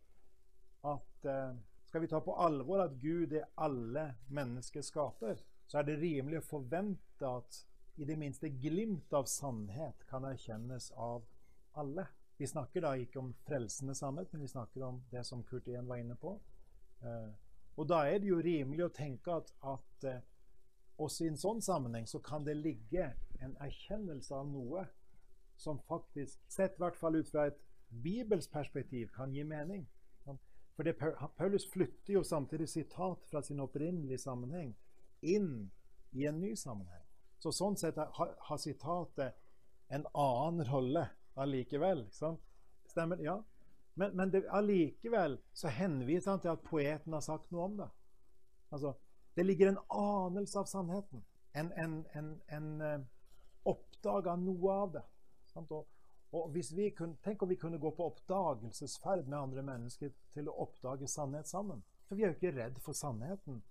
at 0.87 1.27
uh, 1.27 1.59
skal 1.89 2.05
vi 2.05 2.09
ta 2.11 2.21
på 2.21 2.35
alvor 2.37 2.83
at 2.85 2.99
Gud 3.01 3.33
er 3.33 3.49
alle 3.57 4.11
mennesker 4.29 4.85
skaper, 4.85 5.41
så 5.67 5.81
er 5.81 5.89
det 5.89 5.99
rimelig 6.03 6.43
å 6.43 6.49
forvente 6.51 7.29
at 7.29 7.63
i 7.99 8.07
det 8.07 8.19
minste 8.21 8.51
glimt 8.53 9.13
av 9.17 9.25
sannhet 9.27 10.05
kan 10.11 10.27
erkjennes 10.29 10.91
av 10.93 11.25
alle. 11.81 12.05
Vi 12.37 12.47
snakker 12.47 12.85
da 12.85 12.93
ikke 13.01 13.23
om 13.23 13.33
frelsende 13.49 13.97
sannhet, 13.97 14.29
men 14.33 14.45
vi 14.45 14.53
snakker 14.53 14.85
om 14.87 15.01
det 15.11 15.25
som 15.27 15.43
Kurt 15.49 15.67
igjen 15.67 15.89
var 15.89 15.99
inne 15.99 16.15
på. 16.21 16.37
Eh, 17.01 17.33
og 17.81 17.89
da 17.89 18.05
er 18.07 18.21
det 18.21 18.31
jo 18.31 18.43
rimelig 18.45 18.85
å 18.85 18.95
tenke 18.95 19.41
at, 19.41 19.51
at 19.67 20.07
eh, 20.07 20.23
også 21.01 21.25
i 21.25 21.33
en 21.33 21.41
sånn 21.41 21.65
sammenheng 21.65 22.07
så 22.11 22.21
kan 22.23 22.45
det 22.47 22.59
ligge 22.59 23.13
en 23.41 23.57
erkjennelse 23.65 24.35
av 24.35 24.47
noe 24.51 24.85
som 25.59 25.81
faktisk, 25.89 26.39
sett 26.53 26.77
i 26.77 26.85
hvert 26.85 26.99
fall 26.99 27.19
ut 27.19 27.31
fra 27.33 27.49
et 27.49 27.59
bibelsk 27.89 28.53
perspektiv, 28.53 29.09
kan 29.15 29.33
gi 29.35 29.43
mening. 29.47 29.89
For 30.79 30.87
det, 30.87 30.95
Paulus 31.37 31.65
flytter 31.71 32.13
jo 32.13 32.21
samtidig 32.25 32.69
sitat 32.69 33.25
fra 33.27 33.41
sin 33.43 33.59
opprinnelige 33.61 34.21
sammenheng 34.23 34.77
inn 35.27 35.71
i 36.15 36.27
en 36.31 36.39
ny 36.39 36.53
sammenheng. 36.57 37.03
Så 37.43 37.51
sånn 37.51 37.75
sett 37.81 37.99
har, 37.99 38.31
har 38.47 38.61
sitatet 38.63 39.35
en 39.91 40.07
annen 40.15 40.63
rolle 40.69 41.03
allikevel. 41.35 42.05
Stemmer? 42.87 43.19
Ja. 43.27 43.41
Men, 43.99 44.15
men 44.15 44.31
det, 44.31 44.45
allikevel 44.55 45.35
så 45.51 45.75
henviser 45.75 46.37
han 46.37 46.47
til 46.47 46.55
at 46.55 46.63
poeten 46.71 47.19
har 47.19 47.27
sagt 47.27 47.51
noe 47.51 47.67
om 47.67 47.77
det. 47.83 47.91
Altså, 48.71 48.95
det 49.35 49.49
ligger 49.49 49.73
en 49.73 49.83
anelse 49.99 50.63
av 50.63 50.71
sannheten. 50.71 51.27
En, 51.59 51.75
en, 51.75 52.01
en, 52.15 52.33
en 52.55 52.71
uh, 52.87 53.03
oppdag 53.67 54.31
av 54.31 54.39
noe 54.47 54.79
av 54.87 54.95
det. 54.95 55.07
Sant? 55.51 55.75
Og, 55.75 55.91
og 56.33 56.51
hvis 56.53 56.77
vi 56.77 56.91
kunne, 56.91 57.17
Tenk 57.25 57.43
om 57.43 57.49
vi 57.49 57.57
kunne 57.57 57.79
gå 57.79 57.91
på 57.91 58.05
oppdagelsesferd 58.05 59.27
med 59.27 59.39
andre 59.39 59.63
mennesker 59.63 60.11
til 60.35 60.49
å 60.49 60.57
oppdage 60.65 61.09
sannhet 61.09 61.49
sammen. 61.49 61.83
For 62.09 62.17
vi 62.17 62.25
er 62.25 62.33
jo 62.33 62.37
ikke 62.37 62.57
redd 62.57 62.81
for 62.85 62.97
sannheten. 62.97 63.63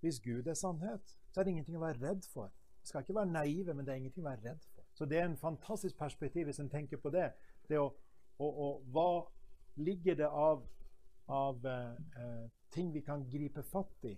Hvis 0.00 0.20
Gud 0.20 0.46
er 0.46 0.54
sannhet, 0.54 1.16
så 1.32 1.40
er 1.40 1.44
det 1.44 1.54
ingenting 1.54 1.78
å 1.78 1.84
være 1.84 2.02
redd 2.02 2.26
for. 2.28 2.52
Vi 2.82 2.90
skal 2.90 3.00
ikke 3.00 3.16
være 3.16 3.32
naive, 3.32 3.74
men 3.74 3.86
det 3.86 3.94
er 3.94 4.02
ingenting 4.02 4.24
å 4.24 4.28
være 4.28 4.50
redd 4.50 4.66
for. 4.74 4.84
Så 4.92 5.08
det 5.08 5.18
er 5.18 5.24
en 5.30 5.40
fantastisk 5.40 5.96
perspektiv 5.98 6.44
hvis 6.48 6.60
en 6.60 6.68
tenker 6.68 7.00
på 7.00 7.10
det. 7.10 7.30
det 7.68 7.80
å, 7.80 7.88
og, 8.38 8.58
og, 8.66 8.82
hva 8.92 9.08
ligger 9.80 10.18
det 10.20 10.28
av, 10.28 10.66
av 11.32 11.64
eh, 11.66 12.44
ting 12.74 12.92
vi 12.92 13.00
kan 13.00 13.24
gripe 13.30 13.64
fatt 13.64 14.04
i? 14.10 14.14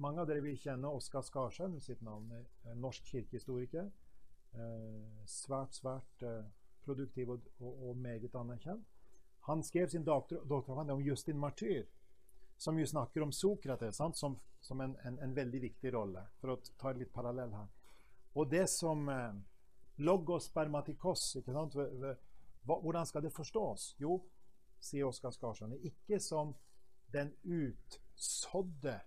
Mange 0.00 0.20
av 0.20 0.28
dere 0.28 0.44
vil 0.44 0.56
kjenne 0.60 0.88
Oskar 0.92 1.24
Skarsheim 1.24 1.78
sitt 1.80 2.00
navn. 2.04 2.32
Norsk 2.80 3.04
kirkehistoriker. 3.12 3.88
Eh, 4.56 5.20
svært, 5.28 5.76
svært 5.76 6.24
eh, 6.26 6.48
produktiv 6.90 7.30
og, 7.36 7.46
og, 7.60 7.88
og, 7.88 7.96
meget 7.96 8.34
anerkjent. 8.34 8.86
Han 9.48 9.62
skrev 9.64 9.88
sin 9.88 10.04
doktoravhandling 10.04 10.98
om 10.98 11.02
Justin 11.02 11.38
Martyr, 11.38 11.86
som 12.58 12.78
jo 12.78 12.86
snakker 12.86 13.22
om 13.24 13.32
Sokrates 13.32 13.96
sant? 13.96 14.18
som, 14.18 14.36
som 14.60 14.80
en, 14.80 14.96
en, 15.06 15.18
en, 15.18 15.36
veldig 15.36 15.62
viktig 15.62 15.94
rolle, 15.94 16.26
for 16.40 16.54
å 16.54 16.58
ta 16.78 16.92
litt 16.92 17.12
parallell 17.14 17.54
her. 17.56 17.70
Og 18.36 18.50
det 18.50 18.66
som 18.70 19.08
eh, 19.08 19.38
Logos 20.04 20.50
spermatikos, 20.50 21.36
ikke 21.40 21.54
sant? 21.56 21.78
hvordan 22.64 23.06
skal 23.08 23.24
det 23.24 23.32
forstås? 23.32 23.94
Jo, 24.00 24.18
sier 24.80 25.08
Oskar 25.08 25.32
Skarsson, 25.34 25.76
ikke 25.84 26.20
som 26.20 26.54
den 27.12 27.32
utsådde 27.44 29.00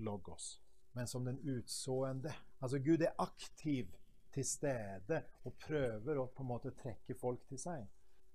logos, 0.00 0.62
men 0.92 1.06
som 1.06 1.24
den 1.24 1.38
utsående. 1.38 2.32
Altså 2.60 2.78
Gud 2.78 3.02
er 3.02 3.14
aktiv 3.18 3.90
til 4.34 4.46
stede 4.46 5.22
og 5.44 5.56
prøver 5.66 6.20
å 6.20 6.28
på 6.34 6.44
en 6.44 6.50
måte 6.50 6.74
trekke 6.78 7.16
folk 7.18 7.46
til 7.48 7.58
seg. 7.58 7.86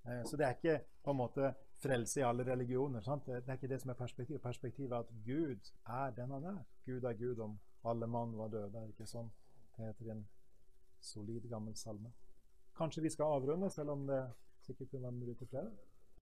Eh, 0.05 0.23
så 0.27 0.37
det 0.37 0.47
er 0.47 0.57
ikke 0.57 0.77
på 1.03 1.13
en 1.13 1.19
måte 1.21 1.53
frelse 1.81 2.19
i 2.19 2.25
alle 2.27 2.45
religioner. 2.47 3.01
Sant? 3.05 3.25
Det 3.25 3.43
er 3.47 3.59
ikke 3.59 3.71
det 3.71 3.81
som 3.81 3.93
er 3.93 3.99
perspektivet. 3.99 4.43
Perspektivet 4.43 4.91
er 4.91 5.05
at 5.05 5.15
Gud 5.25 5.71
er 5.85 6.15
den 6.17 6.35
han 6.35 6.49
er. 6.51 6.61
Gud 6.85 7.03
er 7.03 7.17
Gud 7.19 7.39
om 7.39 7.57
alle 7.85 8.07
mann 8.07 8.37
var 8.37 8.53
døde. 8.53 8.81
Er 8.81 8.93
ikke 8.93 9.09
sånn 9.09 9.31
det 9.75 9.89
heter 9.89 10.13
en 10.13 10.23
solid, 11.03 11.49
gammel 11.49 11.75
salme. 11.75 12.13
Kanskje 12.77 13.03
vi 13.03 13.11
skal 13.11 13.37
avrunde, 13.37 13.69
selv 13.69 13.91
om 13.95 14.07
det 14.07 14.21
sikkert 14.65 14.89
kunne 14.89 15.03
være 15.03 15.19
mulig 15.19 15.37
til 15.37 15.47
flere? 15.51 15.71